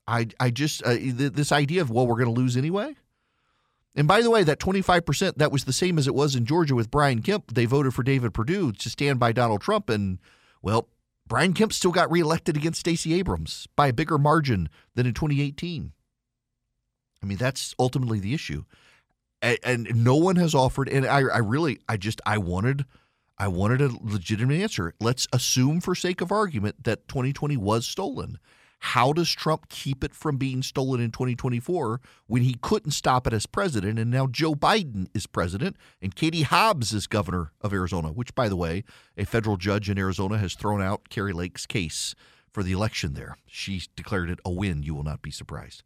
I, 0.07 0.29
I 0.39 0.51
just 0.51 0.83
uh, 0.85 0.97
this 1.01 1.51
idea 1.51 1.81
of 1.81 1.91
well, 1.91 2.07
we're 2.07 2.17
going 2.17 2.33
to 2.33 2.41
lose 2.41 2.57
anyway. 2.57 2.95
And 3.97 4.09
by 4.09 4.23
the 4.23 4.31
way, 4.31 4.43
that 4.43 4.59
25%, 4.59 5.37
that 5.37 5.53
was 5.53 5.65
the 5.65 5.73
same 5.73 5.99
as 5.99 6.09
it 6.09 6.15
was 6.15 6.35
in 6.35 6.47
Georgia 6.47 6.75
with 6.75 6.91
Brian 6.91 7.23
Kemp. 7.23 7.55
They 7.55 7.65
voted 7.65 7.95
for 7.95 8.03
David 8.03 8.35
Perdue 8.35 8.73
to 8.73 8.91
stand 8.91 9.21
by 9.21 9.31
Donald 9.31 9.61
Trump. 9.61 9.89
And, 9.89 10.19
well, 10.63 10.89
Brian 11.27 11.55
Kemp 11.55 11.73
still 11.73 11.91
got 11.91 12.11
reelected 12.11 12.57
against 12.57 12.81
Stacey 12.81 13.15
Abrams 13.15 13.67
by 13.77 13.89
a 13.89 13.93
bigger 13.93 14.19
margin 14.19 14.69
than 14.95 15.07
in 15.07 15.15
2018. 15.15 15.93
I 17.23 17.27
mean, 17.27 17.39
that's 17.39 17.75
ultimately 17.79 18.21
the 18.21 18.35
issue. 18.35 18.65
And, 19.41 19.59
and 19.63 20.05
no 20.05 20.17
one 20.17 20.37
has 20.37 20.55
offered, 20.55 20.89
and 20.89 21.07
I, 21.07 21.21
I 21.21 21.39
really, 21.39 21.79
I 21.89 21.97
just, 21.97 22.21
I 22.25 22.39
wanted, 22.39 22.85
I 23.39 23.49
wanted 23.49 23.81
a 23.81 23.91
legitimate 24.03 24.61
answer. 24.61 24.95
Let's 25.01 25.27
assume, 25.33 25.81
for 25.81 25.95
sake 25.95 26.21
of 26.21 26.33
argument, 26.33 26.85
that 26.85 27.09
2020 27.09 27.57
was 27.57 27.87
stolen. 27.87 28.39
How 28.89 29.15
does 29.15 29.33
Trump 29.33 29.71
keep 29.71 30.05
it 30.05 30.15
from 30.15 30.37
being 30.37 30.63
stolen 30.63 31.01
in 31.01 31.11
2024 31.11 32.03
when 32.27 32.43
he 32.43 32.55
couldn't 32.61 32.91
stop 32.91 33.27
it 33.27 33.33
as 33.33 33.47
president? 33.47 33.99
And 33.99 34.11
now 34.11 34.27
Joe 34.27 34.55
Biden 34.55 35.09
is 35.15 35.27
president 35.27 35.77
and 36.03 36.15
Katie 36.15 36.43
Hobbs 36.43 36.93
is 36.93 37.07
governor 37.07 37.51
of 37.63 37.73
Arizona, 37.73 38.13
which, 38.13 38.35
by 38.35 38.47
the 38.51 38.57
way, 38.57 38.85
a 39.17 39.25
federal 39.25 39.57
judge 39.57 39.89
in 39.89 39.99
Arizona 39.99 40.37
has 40.37 40.55
thrown 40.55 40.83
out 40.83 41.09
Kari 41.09 41.33
Lake's 41.33 41.65
case 41.65 42.15
for 42.53 42.63
the 42.63 42.73
election 42.73 43.15
there. 43.15 43.39
She 43.47 43.83
declared 43.97 44.29
it 44.29 44.39
a 44.45 44.51
win. 44.51 44.83
You 44.83 44.95
will 44.95 45.03
not 45.03 45.23
be 45.23 45.31
surprised. 45.31 45.83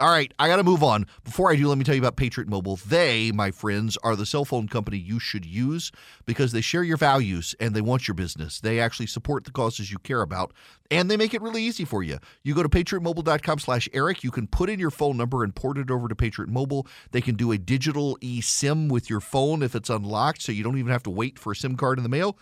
All 0.00 0.10
right, 0.10 0.32
I 0.38 0.46
got 0.46 0.56
to 0.56 0.62
move 0.62 0.84
on. 0.84 1.06
Before 1.24 1.50
I 1.50 1.56
do, 1.56 1.66
let 1.66 1.76
me 1.76 1.82
tell 1.82 1.96
you 1.96 2.00
about 2.00 2.14
Patriot 2.14 2.48
Mobile. 2.48 2.76
They, 2.76 3.32
my 3.32 3.50
friends, 3.50 3.98
are 4.04 4.14
the 4.14 4.26
cell 4.26 4.44
phone 4.44 4.68
company 4.68 4.96
you 4.96 5.18
should 5.18 5.44
use 5.44 5.90
because 6.24 6.52
they 6.52 6.60
share 6.60 6.84
your 6.84 6.96
values 6.96 7.56
and 7.58 7.74
they 7.74 7.80
want 7.80 8.06
your 8.06 8.14
business. 8.14 8.60
They 8.60 8.78
actually 8.78 9.08
support 9.08 9.42
the 9.42 9.50
causes 9.50 9.90
you 9.90 9.98
care 9.98 10.22
about 10.22 10.52
and 10.88 11.10
they 11.10 11.16
make 11.16 11.34
it 11.34 11.42
really 11.42 11.64
easy 11.64 11.84
for 11.84 12.04
you. 12.04 12.18
You 12.44 12.54
go 12.54 12.62
to 12.62 12.68
patriotmobile.com 12.68 13.58
slash 13.58 13.88
Erick. 13.92 14.22
You 14.22 14.30
can 14.30 14.46
put 14.46 14.70
in 14.70 14.78
your 14.78 14.92
phone 14.92 15.16
number 15.16 15.42
and 15.42 15.52
port 15.52 15.78
it 15.78 15.90
over 15.90 16.06
to 16.06 16.14
Patriot 16.14 16.48
Mobile. 16.48 16.86
They 17.10 17.20
can 17.20 17.34
do 17.34 17.50
a 17.50 17.58
digital 17.58 18.16
eSIM 18.18 18.88
with 18.88 19.10
your 19.10 19.20
phone 19.20 19.64
if 19.64 19.74
it's 19.74 19.90
unlocked, 19.90 20.42
so 20.42 20.52
you 20.52 20.62
don't 20.62 20.78
even 20.78 20.92
have 20.92 21.02
to 21.02 21.10
wait 21.10 21.40
for 21.40 21.50
a 21.50 21.56
SIM 21.56 21.76
card 21.76 21.98
in 21.98 22.04
the 22.04 22.08
mail. 22.08 22.38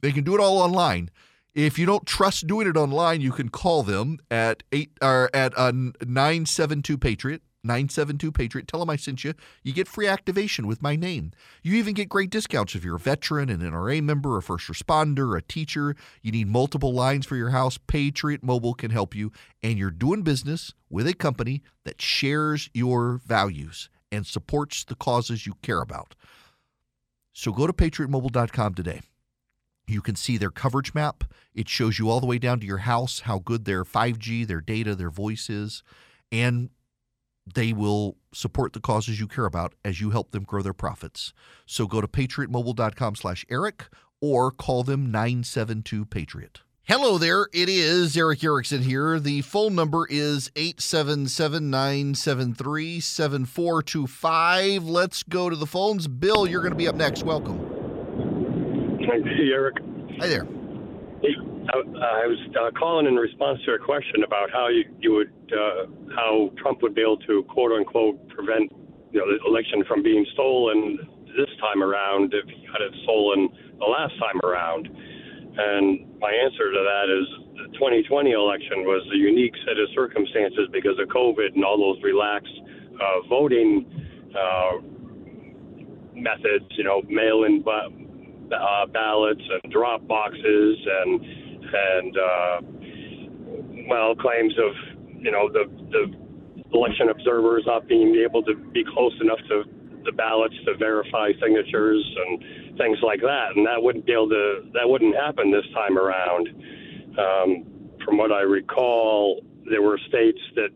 They 0.00 0.10
can 0.10 0.24
do 0.24 0.34
it 0.34 0.40
all 0.40 0.58
online. 0.58 1.10
If 1.54 1.78
you 1.78 1.84
don't 1.84 2.06
trust 2.06 2.46
doing 2.46 2.66
it 2.66 2.76
online, 2.76 3.20
you 3.20 3.30
can 3.30 3.50
call 3.50 3.82
them 3.82 4.18
at 4.30 4.62
eight 4.72 4.92
or 5.02 5.28
at 5.34 5.52
uh, 5.56 5.72
nine 6.06 6.46
seven 6.46 6.82
two 6.82 6.96
Patriot. 6.96 7.42
972 7.64 8.32
Patriot. 8.32 8.66
Tell 8.66 8.80
them 8.80 8.90
I 8.90 8.96
sent 8.96 9.22
you. 9.22 9.34
You 9.62 9.72
get 9.72 9.86
free 9.86 10.08
activation 10.08 10.66
with 10.66 10.82
my 10.82 10.96
name. 10.96 11.30
You 11.62 11.76
even 11.76 11.94
get 11.94 12.08
great 12.08 12.30
discounts 12.30 12.74
if 12.74 12.84
you're 12.84 12.96
a 12.96 12.98
veteran, 12.98 13.48
an 13.48 13.60
NRA 13.60 14.02
member, 14.02 14.36
a 14.36 14.42
first 14.42 14.68
responder, 14.68 15.36
a 15.38 15.42
teacher. 15.42 15.94
You 16.22 16.32
need 16.32 16.48
multiple 16.48 16.92
lines 16.92 17.24
for 17.24 17.36
your 17.36 17.50
house. 17.50 17.78
Patriot 17.86 18.42
Mobile 18.42 18.74
can 18.74 18.90
help 18.90 19.14
you. 19.14 19.30
And 19.62 19.78
you're 19.78 19.90
doing 19.92 20.22
business 20.22 20.74
with 20.90 21.06
a 21.06 21.14
company 21.14 21.62
that 21.84 22.02
shares 22.02 22.68
your 22.74 23.20
values 23.24 23.88
and 24.10 24.26
supports 24.26 24.84
the 24.84 24.96
causes 24.96 25.46
you 25.46 25.54
care 25.62 25.80
about. 25.80 26.14
So 27.32 27.52
go 27.52 27.66
to 27.66 27.72
patriotmobile.com 27.72 28.74
today. 28.74 29.02
You 29.86 30.00
can 30.00 30.16
see 30.16 30.36
their 30.36 30.50
coverage 30.50 30.94
map. 30.94 31.24
It 31.54 31.68
shows 31.68 31.98
you 31.98 32.08
all 32.08 32.20
the 32.20 32.26
way 32.26 32.38
down 32.38 32.60
to 32.60 32.66
your 32.66 32.78
house 32.78 33.20
how 33.20 33.38
good 33.38 33.64
their 33.64 33.84
5G, 33.84 34.46
their 34.46 34.60
data, 34.60 34.94
their 34.94 35.10
voice 35.10 35.50
is. 35.50 35.82
And 36.30 36.70
they 37.52 37.72
will 37.72 38.16
support 38.32 38.72
the 38.72 38.80
causes 38.80 39.18
you 39.20 39.26
care 39.26 39.46
about 39.46 39.74
as 39.84 40.00
you 40.00 40.10
help 40.10 40.30
them 40.30 40.44
grow 40.44 40.62
their 40.62 40.72
profits. 40.72 41.32
So 41.66 41.86
go 41.86 42.00
to 42.00 42.08
patriotmobile.com 42.08 43.16
slash 43.16 43.44
Erick 43.50 43.88
or 44.20 44.50
call 44.50 44.84
them 44.84 45.10
972 45.10 46.06
Patriot. 46.06 46.60
Hello 46.84 47.16
there. 47.18 47.48
It 47.52 47.68
is 47.68 48.16
Erick 48.16 48.42
Erickson 48.42 48.82
here. 48.82 49.20
The 49.20 49.42
phone 49.42 49.74
number 49.74 50.06
is 50.08 50.50
877 50.56 51.70
973 51.70 53.00
7425. 53.00 54.84
Let's 54.84 55.22
go 55.22 55.48
to 55.48 55.56
the 55.56 55.66
phones. 55.66 56.08
Bill, 56.08 56.46
you're 56.46 56.60
going 56.60 56.72
to 56.72 56.76
be 56.76 56.88
up 56.88 56.96
next. 56.96 57.22
Welcome. 57.22 57.81
Hey, 59.02 59.50
Erick. 59.50 59.78
Hi 60.20 60.28
there. 60.28 60.44
Hey, 61.22 61.34
I, 61.74 62.22
I 62.22 62.26
was 62.30 62.38
uh, 62.54 62.70
calling 62.78 63.06
in 63.06 63.16
response 63.16 63.58
to 63.66 63.72
a 63.72 63.78
question 63.78 64.22
about 64.22 64.50
how 64.52 64.68
you, 64.68 64.84
you 65.00 65.12
would, 65.14 65.32
uh, 65.50 65.90
how 66.14 66.50
Trump 66.62 66.82
would 66.82 66.94
be 66.94 67.00
able 67.00 67.16
to 67.26 67.42
quote 67.50 67.72
unquote 67.72 68.28
prevent 68.28 68.70
you 69.10 69.18
know, 69.18 69.26
the 69.26 69.42
election 69.44 69.82
from 69.88 70.04
being 70.04 70.24
stolen 70.34 70.98
this 71.36 71.50
time 71.60 71.82
around 71.82 72.32
if 72.32 72.46
he 72.46 72.62
had 72.70 72.78
it 72.78 72.94
stolen 73.02 73.48
the 73.80 73.84
last 73.84 74.14
time 74.22 74.38
around. 74.44 74.86
And 74.86 76.06
my 76.20 76.30
answer 76.30 76.70
to 76.70 76.80
that 76.86 77.10
is 77.10 77.26
the 77.58 77.74
2020 77.74 78.30
election 78.30 78.86
was 78.86 79.02
a 79.12 79.16
unique 79.16 79.54
set 79.66 79.82
of 79.82 79.88
circumstances 79.94 80.68
because 80.70 80.94
of 81.02 81.08
COVID 81.08 81.54
and 81.54 81.64
all 81.64 81.76
those 81.76 82.00
relaxed 82.04 82.54
uh, 83.02 83.26
voting 83.28 83.82
uh, 84.30 84.78
methods, 86.14 86.70
you 86.78 86.84
know, 86.84 87.02
mail-in 87.08 87.62
uh, 88.56 88.86
ballots 88.86 89.42
and 89.62 89.72
drop 89.72 90.06
boxes 90.06 90.78
and 91.02 91.24
and 91.74 92.16
uh, 92.18 92.60
well 93.88 94.14
claims 94.14 94.54
of 94.58 94.72
you 95.18 95.30
know 95.30 95.48
the 95.48 95.64
the 95.90 96.12
election 96.74 97.08
observers 97.10 97.64
not 97.66 97.86
being 97.86 98.14
able 98.16 98.42
to 98.42 98.54
be 98.72 98.84
close 98.94 99.12
enough 99.20 99.38
to 99.48 99.64
the 100.04 100.12
ballots 100.12 100.54
to 100.66 100.76
verify 100.76 101.30
signatures 101.40 102.16
and 102.26 102.78
things 102.78 102.98
like 103.02 103.20
that, 103.20 103.52
and 103.54 103.66
that 103.66 103.80
wouldn't 103.80 104.06
be 104.06 104.12
able 104.12 104.28
to 104.28 104.62
that 104.72 104.88
wouldn't 104.88 105.14
happen 105.14 105.50
this 105.50 105.66
time 105.74 105.98
around. 105.98 106.48
Um, 107.18 107.64
from 108.04 108.16
what 108.16 108.32
I 108.32 108.40
recall, 108.40 109.42
there 109.70 109.82
were 109.82 109.98
states 110.08 110.40
that 110.56 110.70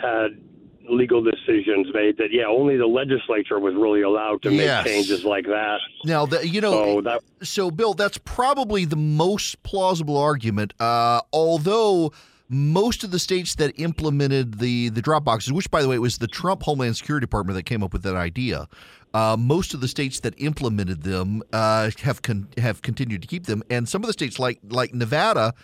had 0.00 0.43
legal 0.88 1.22
decisions 1.22 1.86
made 1.94 2.16
that 2.18 2.28
yeah 2.30 2.44
only 2.46 2.76
the 2.76 2.86
legislature 2.86 3.58
was 3.58 3.74
really 3.74 4.02
allowed 4.02 4.42
to 4.42 4.50
make 4.50 4.60
Yes. 4.60 4.84
changes 4.86 5.24
like 5.24 5.46
that 5.46 5.78
Now, 6.04 6.26
the, 6.26 6.46
you 6.46 6.60
know, 6.60 6.72
So 6.72 7.00
that- 7.02 7.20
so 7.42 7.70
Bill, 7.70 7.94
that's 7.94 8.18
probably 8.18 8.84
the 8.84 8.96
most 8.96 9.62
plausible 9.62 10.16
argument. 10.18 10.74
Uh, 10.78 11.20
although 11.32 12.12
most 12.50 13.02
of 13.02 13.10
the 13.10 13.18
states 13.18 13.54
that 13.54 13.72
implemented 13.80 14.58
the 14.58 14.90
the 14.90 15.00
drop 15.00 15.24
boxes, 15.24 15.52
which 15.52 15.70
by 15.70 15.80
the 15.82 15.88
way 15.88 15.96
it 15.96 16.00
was 16.00 16.18
the 16.18 16.26
Trump 16.28 16.62
Homeland 16.64 16.96
Security 16.96 17.24
Department 17.24 17.56
that 17.56 17.64
came 17.64 17.82
up 17.82 17.92
with 17.94 18.02
that 18.02 18.14
idea, 18.16 18.68
uh, 19.14 19.36
most 19.38 19.72
of 19.72 19.80
the 19.80 19.88
states 19.88 20.20
that 20.20 20.34
implemented 20.36 21.02
them 21.02 21.42
uh, 21.54 21.90
have 22.02 22.20
con- 22.20 22.48
have 22.58 22.82
continued 22.82 23.22
to 23.22 23.28
keep 23.28 23.46
them, 23.46 23.62
and 23.70 23.88
some 23.88 24.02
of 24.02 24.06
the 24.08 24.12
states 24.12 24.38
like 24.38 24.58
like 24.68 24.92
Nevada 24.92 25.54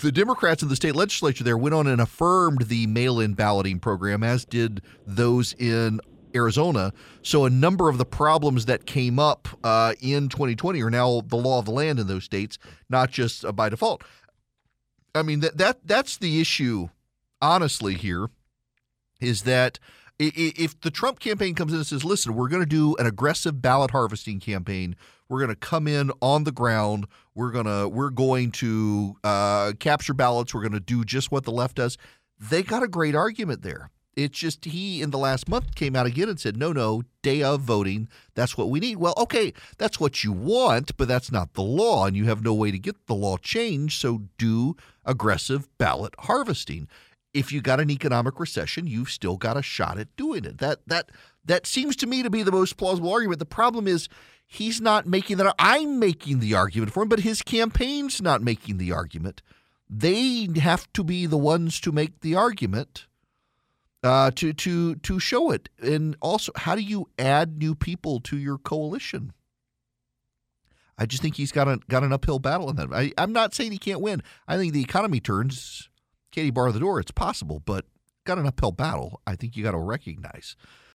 the 0.00 0.12
Democrats 0.12 0.62
in 0.62 0.68
the 0.68 0.76
state 0.76 0.96
legislature 0.96 1.44
there 1.44 1.58
went 1.58 1.74
on 1.74 1.86
and 1.86 2.00
affirmed 2.00 2.62
the 2.62 2.86
mail 2.86 3.20
in 3.20 3.34
balloting 3.34 3.78
program, 3.78 4.22
as 4.22 4.44
did 4.44 4.82
those 5.06 5.54
in 5.58 6.00
Arizona. 6.34 6.92
So 7.22 7.44
a 7.44 7.50
number 7.50 7.88
of 7.88 7.98
the 7.98 8.04
problems 8.04 8.66
that 8.66 8.86
came 8.86 9.18
up 9.18 9.48
uh, 9.62 9.94
in 10.00 10.28
2020 10.28 10.82
are 10.82 10.90
now 10.90 11.22
the 11.26 11.36
law 11.36 11.58
of 11.58 11.66
the 11.66 11.72
land 11.72 11.98
in 11.98 12.06
those 12.06 12.24
states, 12.24 12.58
not 12.88 13.10
just 13.10 13.44
uh, 13.44 13.52
by 13.52 13.68
default. 13.68 14.02
I 15.14 15.22
mean 15.22 15.40
that 15.40 15.58
that 15.58 15.86
that's 15.86 16.16
the 16.16 16.40
issue, 16.40 16.88
honestly. 17.42 17.94
Here 17.94 18.28
is 19.20 19.42
that 19.42 19.78
If 20.22 20.80
the 20.80 20.90
Trump 20.90 21.20
campaign 21.20 21.54
comes 21.54 21.72
in 21.72 21.78
and 21.78 21.86
says, 21.86 22.04
"Listen, 22.04 22.34
we're 22.34 22.48
going 22.48 22.62
to 22.62 22.68
do 22.68 22.94
an 22.96 23.06
aggressive 23.06 23.60
ballot 23.60 23.90
harvesting 23.90 24.40
campaign. 24.40 24.96
We're 25.28 25.38
going 25.38 25.50
to 25.50 25.56
come 25.56 25.88
in 25.88 26.10
on 26.20 26.44
the 26.44 26.52
ground. 26.52 27.06
We're 27.34 27.50
gonna 27.50 27.88
we're 27.88 28.10
going 28.10 28.50
to 28.52 29.16
uh, 29.24 29.72
capture 29.78 30.14
ballots. 30.14 30.54
We're 30.54 30.60
going 30.60 30.72
to 30.72 30.80
do 30.80 31.04
just 31.04 31.32
what 31.32 31.44
the 31.44 31.52
left 31.52 31.76
does." 31.76 31.98
They 32.38 32.62
got 32.64 32.82
a 32.82 32.88
great 32.88 33.14
argument 33.14 33.62
there. 33.62 33.90
It's 34.14 34.38
just 34.38 34.66
he 34.66 35.00
in 35.00 35.10
the 35.10 35.18
last 35.18 35.48
month 35.48 35.74
came 35.74 35.96
out 35.96 36.06
again 36.06 36.28
and 36.28 36.38
said, 36.38 36.56
no, 36.56 36.72
no, 36.72 37.02
day 37.22 37.42
of 37.42 37.62
voting, 37.62 38.08
that's 38.34 38.58
what 38.58 38.68
we 38.68 38.78
need. 38.78 38.96
Well, 38.96 39.14
okay, 39.16 39.54
that's 39.78 39.98
what 39.98 40.22
you 40.22 40.32
want, 40.32 40.96
but 40.98 41.08
that's 41.08 41.32
not 41.32 41.54
the 41.54 41.62
law, 41.62 42.04
and 42.06 42.14
you 42.14 42.26
have 42.26 42.42
no 42.42 42.52
way 42.52 42.70
to 42.70 42.78
get 42.78 43.06
the 43.06 43.14
law 43.14 43.38
changed. 43.38 44.00
So 44.00 44.24
do 44.36 44.76
aggressive 45.06 45.66
ballot 45.78 46.14
harvesting. 46.18 46.88
If 47.34 47.50
you 47.50 47.62
got 47.62 47.80
an 47.80 47.90
economic 47.90 48.38
recession, 48.38 48.86
you've 48.86 49.10
still 49.10 49.36
got 49.36 49.56
a 49.56 49.62
shot 49.62 49.98
at 49.98 50.14
doing 50.16 50.44
it. 50.44 50.58
That 50.58 50.80
that 50.86 51.10
that 51.44 51.66
seems 51.66 51.96
to 51.96 52.06
me 52.06 52.22
to 52.22 52.30
be 52.30 52.42
the 52.42 52.52
most 52.52 52.76
plausible 52.76 53.12
argument. 53.12 53.38
The 53.38 53.46
problem 53.46 53.88
is 53.88 54.08
he's 54.46 54.80
not 54.80 55.06
making 55.06 55.38
that. 55.38 55.54
I'm 55.58 55.98
making 55.98 56.40
the 56.40 56.54
argument 56.54 56.92
for 56.92 57.02
him, 57.02 57.08
but 57.08 57.20
his 57.20 57.42
campaign's 57.42 58.20
not 58.20 58.42
making 58.42 58.78
the 58.78 58.92
argument. 58.92 59.42
They 59.88 60.48
have 60.56 60.92
to 60.92 61.04
be 61.04 61.26
the 61.26 61.38
ones 61.38 61.80
to 61.80 61.92
make 61.92 62.20
the 62.20 62.34
argument 62.34 63.06
uh, 64.02 64.30
to 64.32 64.52
to 64.52 64.96
to 64.96 65.18
show 65.18 65.50
it. 65.50 65.68
And 65.82 66.16
also, 66.20 66.52
how 66.56 66.74
do 66.74 66.82
you 66.82 67.08
add 67.18 67.58
new 67.58 67.74
people 67.74 68.20
to 68.20 68.36
your 68.36 68.58
coalition? 68.58 69.32
I 70.98 71.06
just 71.06 71.22
think 71.22 71.36
he's 71.36 71.52
got 71.52 71.68
a 71.68 71.78
got 71.88 72.04
an 72.04 72.12
uphill 72.12 72.38
battle 72.38 72.68
in 72.70 72.76
that. 72.76 72.88
I, 72.92 73.12
I'm 73.16 73.32
not 73.32 73.54
saying 73.54 73.72
he 73.72 73.78
can't 73.78 74.00
win. 74.00 74.22
I 74.46 74.56
think 74.56 74.72
the 74.72 74.82
economy 74.82 75.20
turns. 75.20 75.88
Katie 76.32 76.50
bar 76.50 76.72
the 76.72 76.80
door. 76.80 76.98
It's 76.98 77.10
possible, 77.12 77.60
but 77.60 77.84
got 78.24 78.38
an 78.38 78.46
uphill 78.46 78.72
battle. 78.72 79.20
I 79.26 79.36
think 79.36 79.56
you 79.56 79.62
got 79.62 79.72
to 79.72 79.78
recognize. 79.78 80.56